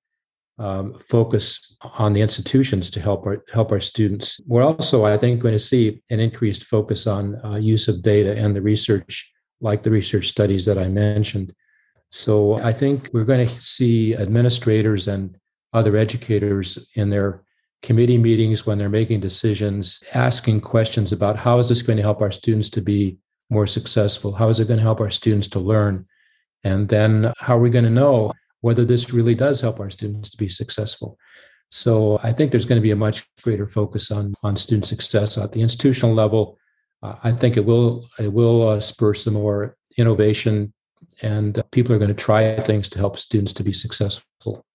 um, 0.60 0.94
focus 1.00 1.76
on 1.98 2.14
the 2.14 2.22
institutions 2.22 2.92
to 2.92 3.00
help 3.00 3.26
our 3.26 3.44
help 3.52 3.72
our 3.72 3.80
students. 3.80 4.40
We're 4.46 4.64
also, 4.64 5.06
I 5.06 5.18
think, 5.18 5.42
going 5.42 5.56
to 5.56 5.60
see 5.60 6.04
an 6.12 6.20
increased 6.20 6.66
focus 6.66 7.08
on 7.08 7.44
uh, 7.44 7.56
use 7.56 7.88
of 7.88 8.04
data 8.04 8.36
and 8.38 8.56
the 8.56 8.62
research, 8.62 9.34
like 9.60 9.82
the 9.82 9.90
research 9.90 10.28
studies 10.28 10.66
that 10.66 10.78
I 10.78 10.88
mentioned. 10.88 11.56
So 12.12 12.56
I 12.56 12.74
think 12.74 13.10
we're 13.14 13.26
going 13.26 13.48
to 13.48 13.54
see 13.54 14.16
administrators 14.16 15.08
and 15.08 15.36
other 15.74 15.96
educators 15.96 16.90
in 16.96 17.10
their 17.10 17.44
committee 17.82 18.18
meetings 18.18 18.66
when 18.66 18.78
they're 18.78 18.90
making 18.90 19.22
decisions 19.22 20.04
asking 20.14 20.62
questions 20.62 21.14
about 21.14 21.38
how 21.38 21.58
is 21.60 21.70
this 21.70 21.82
going 21.82 21.98
to 21.98 22.04
help 22.04 22.22
our 22.22 22.32
students 22.32 22.70
to 22.72 22.82
be 22.82 23.18
more 23.50 23.66
successful? 23.66 24.34
How 24.34 24.50
is 24.50 24.60
it 24.60 24.68
going 24.68 24.78
to 24.78 24.84
help 24.84 25.00
our 25.00 25.10
students 25.10 25.48
to 25.50 25.60
learn? 25.60 26.06
And 26.64 26.88
then 26.90 27.32
how 27.40 27.58
are 27.58 27.62
we 27.62 27.70
going 27.70 27.86
to 27.86 27.90
know 27.90 28.34
whether 28.60 28.86
this 28.86 29.14
really 29.14 29.34
does 29.34 29.62
help 29.62 29.80
our 29.80 29.90
students 29.90 30.30
to 30.32 30.38
be 30.38 30.50
successful? 30.50 31.18
So 31.70 32.20
I 32.22 32.34
think 32.34 32.52
there's 32.52 32.66
going 32.66 32.80
to 32.80 32.84
be 32.84 32.92
a 32.92 32.96
much 32.96 33.26
greater 33.42 33.68
focus 33.68 34.12
on, 34.12 34.34
on 34.44 34.58
student 34.58 34.86
success 34.86 35.38
at 35.38 35.54
the 35.54 35.62
institutional 35.62 36.14
level. 36.14 36.60
Uh, 37.02 37.16
I 37.24 37.32
think 37.32 37.56
it 37.56 37.66
will 37.66 38.08
it 38.20 38.32
will 38.32 38.68
uh, 38.68 38.80
spur 38.82 39.14
some 39.14 39.34
more 39.34 39.78
innovation 39.98 40.74
and 41.22 41.62
people 41.72 41.96
are 41.96 42.00
going 42.00 42.16
to 42.16 42.24
try 42.24 42.60
things 42.62 42.90
to 42.90 43.00
help 43.00 43.18
students 43.18 43.54
to 43.54 43.64
be 43.64 43.74
successful. 43.74 44.66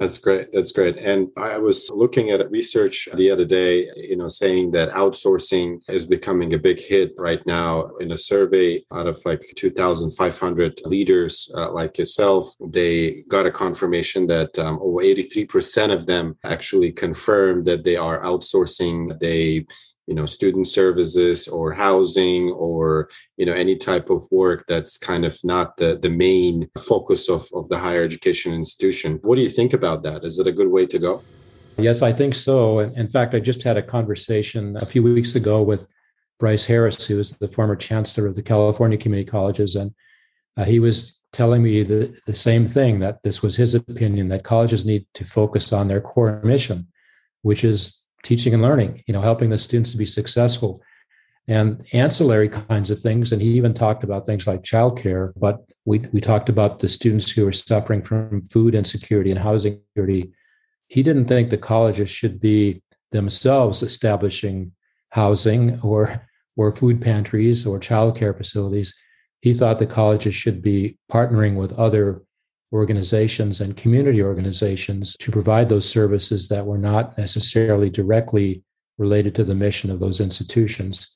That's 0.00 0.18
great. 0.18 0.50
That's 0.52 0.72
great. 0.72 0.96
And 0.98 1.28
I 1.36 1.56
was 1.58 1.88
looking 1.94 2.30
at 2.30 2.50
research 2.50 3.08
the 3.14 3.30
other 3.30 3.44
day, 3.44 3.88
you 3.94 4.16
know, 4.16 4.26
saying 4.26 4.72
that 4.72 4.90
outsourcing 4.90 5.78
is 5.88 6.04
becoming 6.04 6.52
a 6.52 6.58
big 6.58 6.80
hit 6.80 7.12
right 7.16 7.40
now. 7.46 7.90
In 8.00 8.10
a 8.10 8.18
survey 8.18 8.84
out 8.92 9.06
of 9.06 9.22
like 9.24 9.42
2,500 9.56 10.80
leaders 10.84 11.48
uh, 11.56 11.70
like 11.70 11.96
yourself, 11.96 12.52
they 12.60 13.22
got 13.28 13.46
a 13.46 13.52
confirmation 13.52 14.26
that 14.26 14.58
um, 14.58 14.80
over 14.82 14.98
83% 14.98 15.94
of 15.94 16.06
them 16.06 16.36
actually 16.42 16.90
confirmed 16.90 17.64
that 17.66 17.84
they 17.84 17.94
are 17.94 18.20
outsourcing. 18.24 19.16
They 19.20 19.64
you 20.06 20.14
know 20.14 20.26
student 20.26 20.68
services 20.68 21.48
or 21.48 21.72
housing 21.72 22.50
or 22.50 23.08
you 23.36 23.46
know 23.46 23.54
any 23.54 23.76
type 23.76 24.10
of 24.10 24.26
work 24.30 24.64
that's 24.68 24.98
kind 24.98 25.24
of 25.24 25.38
not 25.44 25.76
the 25.76 25.98
the 26.02 26.10
main 26.10 26.68
focus 26.78 27.28
of 27.28 27.48
of 27.54 27.68
the 27.68 27.78
higher 27.78 28.02
education 28.02 28.52
institution. 28.52 29.18
What 29.22 29.36
do 29.36 29.42
you 29.42 29.48
think 29.48 29.72
about 29.72 30.02
that? 30.02 30.24
Is 30.24 30.38
it 30.38 30.46
a 30.46 30.52
good 30.52 30.68
way 30.68 30.86
to 30.86 30.98
go? 30.98 31.22
Yes 31.78 32.02
i 32.02 32.12
think 32.12 32.34
so. 32.34 32.80
In 32.80 33.08
fact 33.08 33.34
i 33.34 33.40
just 33.40 33.62
had 33.62 33.76
a 33.76 33.82
conversation 33.82 34.76
a 34.80 34.86
few 34.86 35.02
weeks 35.02 35.34
ago 35.34 35.62
with 35.62 35.86
brice 36.40 36.64
harris 36.66 37.06
who 37.06 37.20
is 37.20 37.30
the 37.38 37.48
former 37.48 37.76
chancellor 37.76 38.26
of 38.26 38.34
the 38.34 38.42
california 38.42 38.98
community 38.98 39.28
colleges 39.30 39.76
and 39.76 39.94
uh, 40.56 40.64
he 40.64 40.80
was 40.80 41.22
telling 41.32 41.62
me 41.62 41.82
the, 41.82 42.16
the 42.26 42.34
same 42.34 42.66
thing 42.66 42.98
that 42.98 43.18
this 43.22 43.40
was 43.40 43.56
his 43.56 43.74
opinion 43.74 44.28
that 44.28 44.42
colleges 44.42 44.84
need 44.84 45.06
to 45.14 45.24
focus 45.24 45.72
on 45.72 45.86
their 45.86 46.00
core 46.00 46.40
mission 46.42 46.86
which 47.42 47.62
is 47.62 48.03
teaching 48.24 48.54
and 48.54 48.62
learning, 48.62 49.04
you 49.06 49.14
know, 49.14 49.20
helping 49.20 49.50
the 49.50 49.58
students 49.58 49.92
to 49.92 49.96
be 49.96 50.06
successful 50.06 50.82
and 51.46 51.86
ancillary 51.92 52.48
kinds 52.48 52.90
of 52.90 52.98
things. 52.98 53.32
And 53.32 53.40
he 53.40 53.50
even 53.50 53.74
talked 53.74 54.02
about 54.02 54.26
things 54.26 54.46
like 54.46 54.62
childcare, 54.62 55.32
but 55.36 55.58
we, 55.84 55.98
we 56.12 56.20
talked 56.20 56.48
about 56.48 56.78
the 56.78 56.88
students 56.88 57.30
who 57.30 57.46
are 57.46 57.52
suffering 57.52 58.02
from 58.02 58.42
food 58.46 58.74
insecurity 58.74 59.30
and 59.30 59.38
housing 59.38 59.80
security. 59.90 60.32
He 60.88 61.02
didn't 61.02 61.26
think 61.26 61.50
the 61.50 61.58
colleges 61.58 62.10
should 62.10 62.40
be 62.40 62.82
themselves 63.12 63.82
establishing 63.82 64.72
housing 65.10 65.80
or 65.80 66.26
or 66.56 66.72
food 66.72 67.00
pantries 67.00 67.66
or 67.66 67.80
childcare 67.80 68.36
facilities. 68.36 68.94
He 69.40 69.54
thought 69.54 69.78
the 69.78 69.86
colleges 69.86 70.34
should 70.34 70.62
be 70.62 70.98
partnering 71.10 71.56
with 71.56 71.72
other 71.74 72.22
organizations 72.72 73.60
and 73.60 73.76
community 73.76 74.22
organizations 74.22 75.16
to 75.20 75.30
provide 75.30 75.68
those 75.68 75.88
services 75.88 76.48
that 76.48 76.66
were 76.66 76.78
not 76.78 77.16
necessarily 77.16 77.90
directly 77.90 78.62
related 78.98 79.34
to 79.34 79.44
the 79.44 79.54
mission 79.54 79.90
of 79.90 80.00
those 80.00 80.20
institutions. 80.20 81.14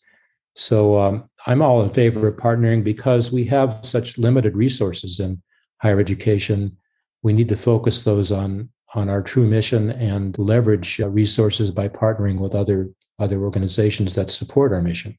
So 0.55 0.99
um, 1.01 1.29
I'm 1.47 1.63
all 1.63 1.83
in 1.83 1.91
favor 1.91 2.27
of 2.27 2.37
partnering 2.37 2.83
because 2.83 3.33
we 3.33 3.45
have 3.47 3.79
such 3.83 4.19
limited 4.19 4.57
resources 4.57 5.21
in 5.21 5.41
higher 5.81 6.01
education. 6.01 6.77
We 7.23 7.33
need 7.33 7.49
to 7.49 7.57
focus 7.57 8.03
those 8.03 8.33
on 8.33 8.71
on 8.95 9.11
our 9.11 9.23
true 9.23 9.47
mission 9.47 9.91
and 9.91 10.39
leverage 10.39 10.99
uh, 10.99 11.09
resources 11.11 11.71
by 11.71 11.89
partnering 11.89 12.39
with 12.39 12.55
other 12.55 12.91
other 13.19 13.43
organizations 13.43 14.15
that 14.15 14.31
support 14.31 14.73
our 14.73 14.81
mission. 14.81 15.17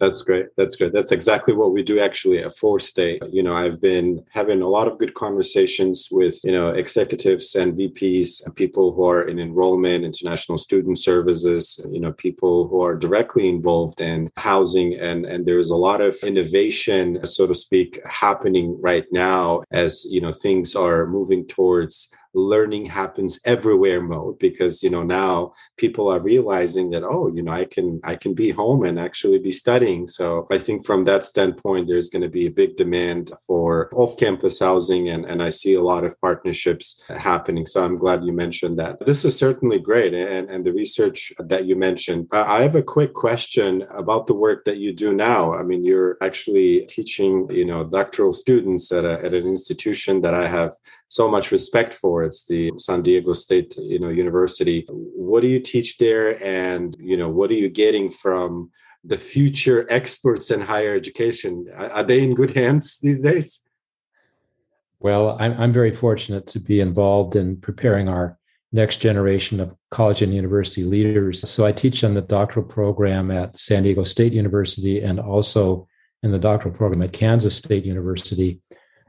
That's 0.00 0.22
great. 0.22 0.46
That's 0.56 0.76
great. 0.76 0.92
That's 0.92 1.10
exactly 1.10 1.54
what 1.54 1.72
we 1.72 1.82
do 1.82 1.98
actually 1.98 2.38
at 2.38 2.54
4Stay. 2.54 3.18
You 3.32 3.42
know, 3.42 3.54
I've 3.54 3.80
been 3.80 4.24
having 4.30 4.62
a 4.62 4.68
lot 4.68 4.86
of 4.86 4.96
good 4.98 5.14
conversations 5.14 6.08
with, 6.12 6.38
you 6.44 6.52
know, 6.52 6.68
executives 6.68 7.56
and 7.56 7.76
VPs, 7.76 8.44
and 8.44 8.54
people 8.54 8.92
who 8.92 9.04
are 9.04 9.22
in 9.22 9.40
enrollment, 9.40 10.04
international 10.04 10.56
student 10.56 11.00
services, 11.00 11.84
you 11.90 11.98
know, 11.98 12.12
people 12.12 12.68
who 12.68 12.80
are 12.80 12.94
directly 12.94 13.48
involved 13.48 14.00
in 14.00 14.30
housing. 14.36 14.94
And, 14.94 15.26
and 15.26 15.44
there's 15.44 15.70
a 15.70 15.76
lot 15.76 16.00
of 16.00 16.16
innovation, 16.22 17.26
so 17.26 17.48
to 17.48 17.54
speak, 17.54 18.00
happening 18.06 18.80
right 18.80 19.06
now 19.10 19.64
as, 19.72 20.06
you 20.08 20.20
know, 20.20 20.32
things 20.32 20.76
are 20.76 21.06
moving 21.06 21.44
towards 21.46 22.08
learning 22.34 22.86
happens 22.86 23.40
everywhere 23.44 24.02
mode 24.02 24.38
because 24.38 24.82
you 24.82 24.90
know 24.90 25.02
now 25.02 25.52
people 25.76 26.08
are 26.08 26.20
realizing 26.20 26.90
that 26.90 27.02
oh 27.02 27.32
you 27.34 27.42
know 27.42 27.52
i 27.52 27.64
can 27.64 28.00
i 28.04 28.14
can 28.14 28.34
be 28.34 28.50
home 28.50 28.84
and 28.84 28.98
actually 28.98 29.38
be 29.38 29.52
studying. 29.52 30.06
So 30.06 30.46
i 30.50 30.58
think 30.58 30.84
from 30.84 31.04
that 31.04 31.24
standpoint 31.24 31.88
there's 31.88 32.10
going 32.10 32.22
to 32.22 32.28
be 32.28 32.46
a 32.46 32.50
big 32.50 32.76
demand 32.76 33.32
for 33.46 33.90
off-campus 33.94 34.60
housing 34.60 35.08
and, 35.08 35.24
and 35.24 35.42
i 35.42 35.50
see 35.50 35.74
a 35.74 35.82
lot 35.82 36.04
of 36.04 36.20
partnerships 36.20 37.02
happening. 37.08 37.66
So 37.66 37.84
i'm 37.84 37.98
glad 37.98 38.24
you 38.24 38.32
mentioned 38.32 38.78
that. 38.78 39.04
This 39.04 39.24
is 39.24 39.38
certainly 39.38 39.78
great 39.78 40.14
and, 40.14 40.50
and 40.50 40.64
the 40.64 40.72
research 40.72 41.32
that 41.38 41.64
you 41.64 41.76
mentioned. 41.76 42.28
I 42.32 42.62
have 42.62 42.76
a 42.76 42.82
quick 42.82 43.14
question 43.14 43.84
about 43.90 44.26
the 44.26 44.34
work 44.34 44.64
that 44.66 44.78
you 44.78 44.92
do 44.92 45.14
now. 45.14 45.54
I 45.54 45.62
mean 45.62 45.84
you're 45.84 46.16
actually 46.20 46.86
teaching 46.86 47.48
you 47.50 47.64
know 47.64 47.84
doctoral 47.84 48.32
students 48.32 48.92
at, 48.92 49.04
a, 49.04 49.24
at 49.24 49.34
an 49.34 49.46
institution 49.46 50.20
that 50.20 50.34
i 50.34 50.46
have 50.46 50.72
so 51.08 51.28
much 51.28 51.50
respect 51.52 51.94
for. 51.94 52.22
It's 52.22 52.44
the 52.44 52.72
San 52.76 53.02
Diego 53.02 53.32
State, 53.32 53.76
you 53.78 53.98
know, 53.98 54.08
University. 54.08 54.86
What 54.88 55.40
do 55.40 55.48
you 55.48 55.60
teach 55.60 55.98
there, 55.98 56.42
and 56.44 56.96
you 57.00 57.16
know, 57.16 57.28
what 57.28 57.50
are 57.50 57.54
you 57.54 57.68
getting 57.68 58.10
from 58.10 58.70
the 59.04 59.16
future 59.16 59.86
experts 59.90 60.50
in 60.50 60.60
higher 60.60 60.94
education? 60.94 61.66
Are 61.76 62.02
they 62.02 62.22
in 62.22 62.34
good 62.34 62.54
hands 62.54 63.00
these 63.00 63.22
days? 63.22 63.64
Well, 65.00 65.36
I'm, 65.40 65.58
I'm 65.58 65.72
very 65.72 65.92
fortunate 65.92 66.46
to 66.48 66.60
be 66.60 66.80
involved 66.80 67.36
in 67.36 67.60
preparing 67.60 68.08
our 68.08 68.36
next 68.72 68.96
generation 68.98 69.60
of 69.60 69.74
college 69.90 70.22
and 70.22 70.34
university 70.34 70.84
leaders. 70.84 71.48
So 71.48 71.64
I 71.64 71.72
teach 71.72 72.04
in 72.04 72.14
the 72.14 72.20
doctoral 72.20 72.66
program 72.66 73.30
at 73.30 73.58
San 73.58 73.84
Diego 73.84 74.04
State 74.04 74.32
University 74.32 75.00
and 75.00 75.18
also 75.18 75.88
in 76.22 76.32
the 76.32 76.38
doctoral 76.38 76.74
program 76.74 77.02
at 77.02 77.12
Kansas 77.12 77.56
State 77.56 77.84
University. 77.84 78.60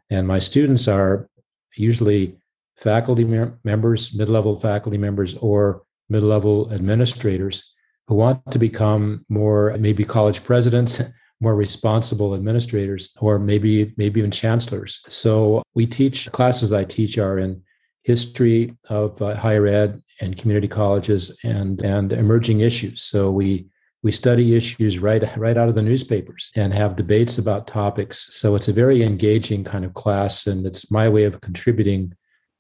And 0.10 0.28
my 0.28 0.40
students 0.40 0.88
are 0.88 1.29
usually 1.76 2.38
faculty 2.78 3.26
members, 3.64 4.16
mid 4.16 4.30
level 4.30 4.58
faculty 4.58 4.98
members, 4.98 5.36
or 5.36 5.84
mid 6.10 6.24
level 6.24 6.72
administrators 6.74 7.74
who 8.08 8.16
want 8.16 8.40
to 8.52 8.60
become 8.60 9.26
more, 9.30 9.76
maybe 9.80 10.04
college 10.04 10.44
presidents. 10.44 11.02
more 11.42 11.56
responsible 11.56 12.36
administrators 12.36 13.16
or 13.22 13.40
maybe 13.40 13.94
maybe 13.96 14.20
even 14.20 14.30
chancellors 14.30 15.02
so 15.08 15.64
we 15.74 15.86
teach 15.86 16.30
classes 16.34 16.74
i 16.74 16.84
teach 16.84 17.18
are 17.18 17.40
in 17.40 17.62
history 18.04 18.76
of 18.90 19.22
uh, 19.22 19.34
higher 19.36 19.66
ed 19.66 20.02
and 20.20 20.38
community 20.38 20.68
colleges 20.68 21.40
and 21.46 21.82
and 21.82 22.12
emerging 22.12 22.60
issues 22.60 23.04
so 23.04 23.32
we 23.32 23.69
we 24.02 24.12
study 24.12 24.56
issues 24.56 25.00
right 25.00 25.24
right 25.38 25.58
out 25.58 25.70
of 25.70 25.76
the 25.76 25.82
newspapers 25.82 26.52
and 26.56 26.74
have 26.74 26.96
debates 26.96 27.38
about 27.38 27.68
topics 27.68 28.34
so 28.34 28.56
it's 28.56 28.68
a 28.68 28.74
very 28.74 29.04
engaging 29.04 29.64
kind 29.64 29.86
of 29.86 29.94
class 29.94 30.48
and 30.48 30.66
it's 30.66 30.92
my 30.92 31.10
way 31.10 31.24
of 31.24 31.42
contributing 31.42 32.14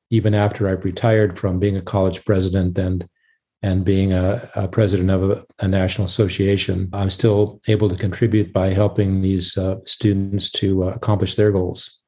even 0.09 0.33
after 0.33 0.67
i've 0.67 0.85
retired 0.85 1.37
from 1.37 1.59
being 1.59 1.77
a 1.77 1.81
college 1.81 2.23
president 2.25 2.77
and 2.77 3.07
and 3.61 3.83
being 3.83 4.13
a, 4.13 4.49
a 4.55 4.69
president 4.69 5.09
of 5.09 5.31
a, 5.31 5.45
a, 5.59 5.67
national 5.67 6.05
association 6.05 6.89
i'm 6.93 7.09
still 7.09 7.61
able 7.67 7.89
to 7.89 7.95
contribute 7.95 8.51
by 8.53 8.69
helping 8.69 9.21
these 9.21 9.57
uh, 9.57 9.75
students 9.85 10.49
to 10.49 10.83
uh, 10.83 10.87
accomplish 10.87 11.35
their 11.35 11.51
goals 11.51 11.99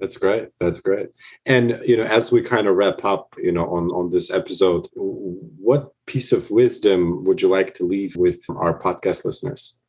that's 0.00 0.16
great. 0.16 0.48
That's 0.60 0.80
great. 0.80 1.08
And 1.46 1.80
you 1.84 1.96
know, 1.96 2.04
as 2.04 2.32
we 2.32 2.42
kind 2.42 2.66
of 2.66 2.74
wrap 2.76 3.04
up, 3.04 3.32
you 3.38 3.52
know, 3.52 3.64
on 3.66 3.90
on 3.90 4.10
this 4.10 4.30
episode, 4.30 4.88
what 4.94 5.93
piece 6.06 6.32
of 6.32 6.50
wisdom 6.50 7.24
would 7.24 7.40
you 7.40 7.48
like 7.48 7.74
to 7.74 7.84
leave 7.84 8.16
with 8.16 8.44
our 8.50 8.78
podcast 8.78 9.24
listeners 9.24 9.80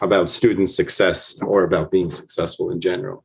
about 0.00 0.30
student 0.30 0.70
success 0.70 1.40
or 1.42 1.64
about 1.64 1.90
being 1.90 2.10
successful 2.10 2.70
in 2.70 2.80
general? 2.80 3.24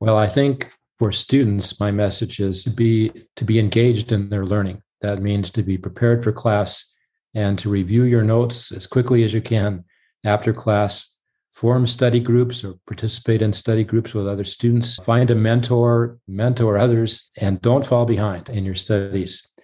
Well, 0.00 0.16
I 0.16 0.26
think 0.26 0.72
for 0.98 1.12
students, 1.12 1.78
my 1.78 1.90
message 1.90 2.40
is 2.40 2.64
to 2.64 2.70
be 2.70 3.12
to 3.36 3.44
be 3.44 3.58
engaged 3.58 4.12
in 4.12 4.28
their 4.28 4.44
learning. 4.44 4.82
That 5.02 5.20
means 5.20 5.50
to 5.52 5.62
be 5.62 5.76
prepared 5.76 6.24
for 6.24 6.32
class 6.32 6.96
and 7.34 7.58
to 7.58 7.68
review 7.68 8.04
your 8.04 8.22
notes 8.22 8.72
as 8.72 8.86
quickly 8.86 9.22
as 9.22 9.34
you 9.34 9.42
can 9.42 9.84
after 10.24 10.52
class 10.52 11.18
form 11.52 11.86
study 11.86 12.20
groups 12.20 12.64
or 12.64 12.74
participate 12.86 13.40
in 13.40 13.52
study 13.52 13.84
groups 13.84 14.12
with 14.12 14.28
other 14.28 14.44
students. 14.44 14.96
Find 15.04 15.30
a 15.30 15.34
mentor, 15.34 16.18
mentor 16.28 16.76
others, 16.76 17.30
and 17.38 17.60
don't 17.62 17.86
fall 17.86 18.04
behind 18.04 18.48
in 18.50 18.64
your 18.64 18.74
studies. 18.74 19.54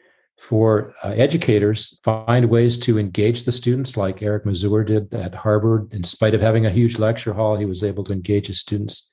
For 0.43 0.93
uh, 1.05 1.11
educators, 1.11 2.01
find 2.03 2.51
ways 2.51 2.77
to 2.79 2.99
engage 2.99 3.45
the 3.45 3.53
students, 3.53 3.97
like 3.97 4.23
Eric 4.23 4.45
Mazur 4.45 4.83
did 4.83 5.15
at 5.15 5.37
Harvard. 5.37 5.95
In 5.95 6.03
spite 6.03 6.35
of 6.35 6.41
having 6.41 6.67
a 6.67 6.71
huge 6.71 6.99
lecture 6.99 7.33
hall, 7.33 7.57
he 7.57 7.65
was 7.65 7.85
able 7.85 8.03
to 8.03 8.13
engage 8.13 8.49
his 8.49 8.59
students. 8.59 9.09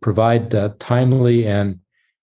Provide 0.00 0.52
uh, 0.56 0.70
timely 0.80 1.46
and 1.46 1.78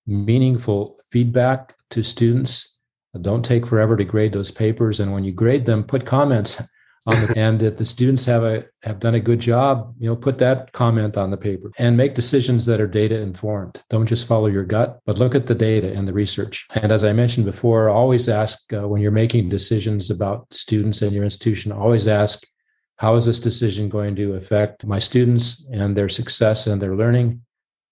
meaningful 0.05 0.97
feedback 1.09 1.73
to 1.91 2.03
students. 2.03 2.81
Don't 3.21 3.45
take 3.45 3.65
forever 3.65 3.95
to 3.95 4.03
grade 4.03 4.33
those 4.33 4.51
papers. 4.51 4.99
And 4.99 5.13
when 5.13 5.23
you 5.23 5.31
grade 5.31 5.65
them, 5.65 5.85
put 5.85 6.05
comments 6.05 6.61
the, 7.05 7.33
and 7.35 7.61
if 7.61 7.77
the 7.77 7.85
students 7.85 8.23
have 8.25 8.43
a 8.43 8.65
have 8.83 8.99
done 8.99 9.15
a 9.15 9.19
good 9.19 9.39
job 9.39 9.93
you 9.97 10.09
know 10.09 10.15
put 10.15 10.37
that 10.37 10.71
comment 10.71 11.17
on 11.17 11.31
the 11.31 11.37
paper 11.37 11.69
and 11.77 11.97
make 11.97 12.15
decisions 12.15 12.65
that 12.65 12.79
are 12.79 12.87
data 12.87 13.19
informed. 13.19 13.81
Don't 13.89 14.05
just 14.05 14.27
follow 14.27 14.47
your 14.47 14.63
gut 14.63 14.99
but 15.05 15.17
look 15.17 15.35
at 15.35 15.47
the 15.47 15.55
data 15.55 15.91
and 15.91 16.07
the 16.07 16.13
research. 16.13 16.65
And 16.75 16.91
as 16.91 17.03
i 17.03 17.11
mentioned 17.11 17.45
before 17.45 17.89
always 17.89 18.29
ask 18.29 18.71
uh, 18.73 18.87
when 18.87 19.01
you're 19.01 19.11
making 19.11 19.49
decisions 19.49 20.09
about 20.09 20.47
students 20.53 21.01
and 21.01 21.11
your 21.11 21.25
institution 21.25 21.71
always 21.71 22.07
ask 22.07 22.47
how 22.97 23.15
is 23.15 23.25
this 23.25 23.39
decision 23.39 23.89
going 23.89 24.15
to 24.15 24.35
affect 24.35 24.85
my 24.85 24.99
students 24.99 25.67
and 25.73 25.97
their 25.97 26.09
success 26.09 26.67
and 26.67 26.81
their 26.81 26.95
learning? 26.95 27.41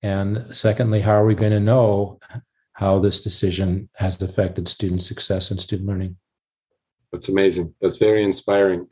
And 0.03 0.55
secondly 0.55 1.01
how 1.01 1.13
are 1.13 1.25
we 1.25 1.35
going 1.35 1.51
to 1.51 1.59
know 1.59 2.19
how 2.73 2.99
this 2.99 3.21
decision 3.21 3.89
has 3.95 4.21
affected 4.21 4.69
student 4.69 5.03
success 5.03 5.51
and 5.51 5.59
student 5.59 5.89
learning? 5.89 6.15
That's 7.11 7.27
amazing. 7.27 7.75
That's 7.81 7.97
very 7.97 8.23
inspiring 8.23 8.87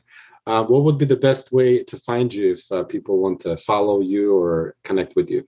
uh, 0.50 0.64
what 0.64 0.82
would 0.82 0.98
be 0.98 1.04
the 1.04 1.16
best 1.16 1.52
way 1.52 1.84
to 1.84 1.96
find 1.96 2.34
you 2.34 2.52
if 2.52 2.72
uh, 2.72 2.82
people 2.82 3.18
want 3.18 3.38
to 3.40 3.56
follow 3.56 4.00
you 4.00 4.36
or 4.36 4.74
connect 4.82 5.14
with 5.14 5.30
you? 5.30 5.46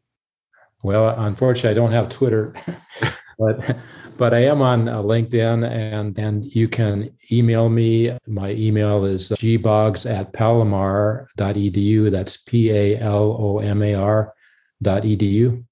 Well, 0.85 1.09
unfortunately, 1.19 1.71
I 1.71 1.75
don't 1.75 1.93
have 1.93 2.09
Twitter, 2.09 2.55
but 3.39 3.77
but 4.17 4.35
I 4.35 4.41
am 4.45 4.63
on 4.63 4.89
uh, 4.89 5.03
LinkedIn, 5.03 5.69
and 5.69 6.19
and 6.19 6.45
you 6.55 6.69
can 6.69 7.11
email 7.31 7.69
me. 7.69 8.17
My 8.27 8.51
email 8.53 9.05
is 9.05 9.31
gboggs 9.31 10.09
at 10.11 10.33
palomar.edu. 10.33 12.11
That's 12.11 12.37
p 12.37 12.71
a 12.71 12.99
l 12.99 13.37
o 13.39 13.59
m 13.59 13.83
a 13.83 13.95
r 13.95 14.35
dot 14.81 15.03
edu. 15.03 15.65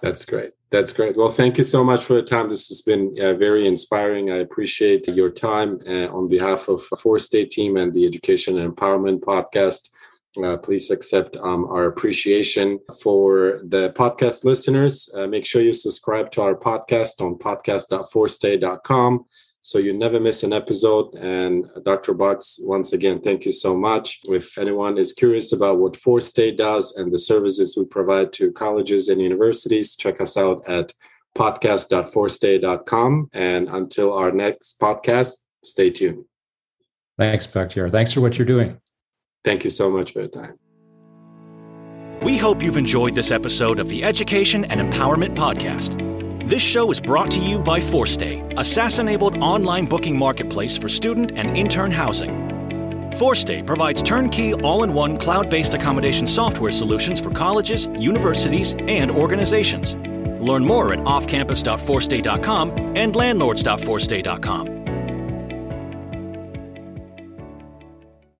That's 0.00 0.24
great. 0.24 0.55
That's 0.70 0.92
great. 0.92 1.16
Well, 1.16 1.28
thank 1.28 1.58
you 1.58 1.64
so 1.64 1.84
much 1.84 2.02
for 2.04 2.14
the 2.14 2.22
time. 2.22 2.50
This 2.50 2.68
has 2.68 2.82
been 2.82 3.16
uh, 3.20 3.34
very 3.34 3.68
inspiring. 3.68 4.30
I 4.30 4.38
appreciate 4.38 5.06
your 5.06 5.30
time 5.30 5.80
uh, 5.86 6.08
on 6.08 6.28
behalf 6.28 6.68
of 6.68 6.80
4Stay 6.80 7.48
Team 7.48 7.76
and 7.76 7.92
the 7.92 8.04
Education 8.04 8.58
and 8.58 8.74
Empowerment 8.74 9.20
Podcast. 9.20 9.90
Uh, 10.42 10.56
please 10.56 10.90
accept 10.90 11.36
um, 11.38 11.64
our 11.66 11.86
appreciation 11.86 12.80
for 13.00 13.60
the 13.64 13.90
podcast 13.96 14.44
listeners. 14.44 15.08
Uh, 15.14 15.26
make 15.26 15.46
sure 15.46 15.62
you 15.62 15.72
subscribe 15.72 16.30
to 16.32 16.42
our 16.42 16.54
podcast 16.54 17.20
on 17.20 17.36
podcast.4stay.com 17.36 19.24
so 19.66 19.80
you 19.80 19.92
never 19.92 20.20
miss 20.20 20.44
an 20.44 20.52
episode. 20.52 21.12
And 21.16 21.68
Dr. 21.84 22.14
Boggs, 22.14 22.60
once 22.62 22.92
again, 22.92 23.20
thank 23.20 23.44
you 23.44 23.50
so 23.50 23.76
much. 23.76 24.20
If 24.28 24.56
anyone 24.58 24.96
is 24.96 25.12
curious 25.12 25.52
about 25.52 25.78
what 25.78 25.94
4Stay 25.94 26.56
does 26.56 26.94
and 26.96 27.12
the 27.12 27.18
services 27.18 27.76
we 27.76 27.84
provide 27.84 28.32
to 28.34 28.52
colleges 28.52 29.08
and 29.08 29.20
universities, 29.20 29.96
check 29.96 30.20
us 30.20 30.36
out 30.36 30.62
at 30.68 30.92
podcast.4stay.com. 31.36 33.28
And 33.32 33.68
until 33.68 34.12
our 34.12 34.30
next 34.30 34.78
podcast, 34.78 35.32
stay 35.64 35.90
tuned. 35.90 36.26
Thanks, 37.18 37.48
Bakhtiyor. 37.48 37.90
Thanks 37.90 38.12
for 38.12 38.20
what 38.20 38.38
you're 38.38 38.46
doing. 38.46 38.80
Thank 39.44 39.64
you 39.64 39.70
so 39.70 39.90
much 39.90 40.12
for 40.12 40.20
your 40.20 40.28
time. 40.28 40.60
We 42.22 42.38
hope 42.38 42.62
you've 42.62 42.76
enjoyed 42.76 43.14
this 43.14 43.32
episode 43.32 43.80
of 43.80 43.88
the 43.88 44.04
Education 44.04 44.64
and 44.66 44.80
Empowerment 44.80 45.34
Podcast. 45.34 46.05
This 46.46 46.62
show 46.62 46.92
is 46.92 47.00
brought 47.00 47.32
to 47.32 47.40
you 47.40 47.58
by 47.58 47.80
4Stay, 47.80 48.56
a 48.56 48.64
SaaS 48.64 49.00
enabled 49.00 49.36
online 49.38 49.84
booking 49.84 50.16
marketplace 50.16 50.76
for 50.76 50.88
student 50.88 51.32
and 51.34 51.56
intern 51.56 51.90
housing. 51.90 52.30
4Stay 53.14 53.66
provides 53.66 54.00
turnkey, 54.00 54.54
all 54.54 54.84
in 54.84 54.94
one 54.94 55.16
cloud 55.16 55.50
based 55.50 55.74
accommodation 55.74 56.28
software 56.28 56.70
solutions 56.70 57.18
for 57.18 57.32
colleges, 57.32 57.86
universities, 57.98 58.74
and 58.86 59.10
organizations. 59.10 59.96
Learn 60.40 60.64
more 60.64 60.92
at 60.92 61.00
offcampus.4stay.com 61.00 62.96
and 62.96 63.16
landlords.4stay.com. 63.16 64.75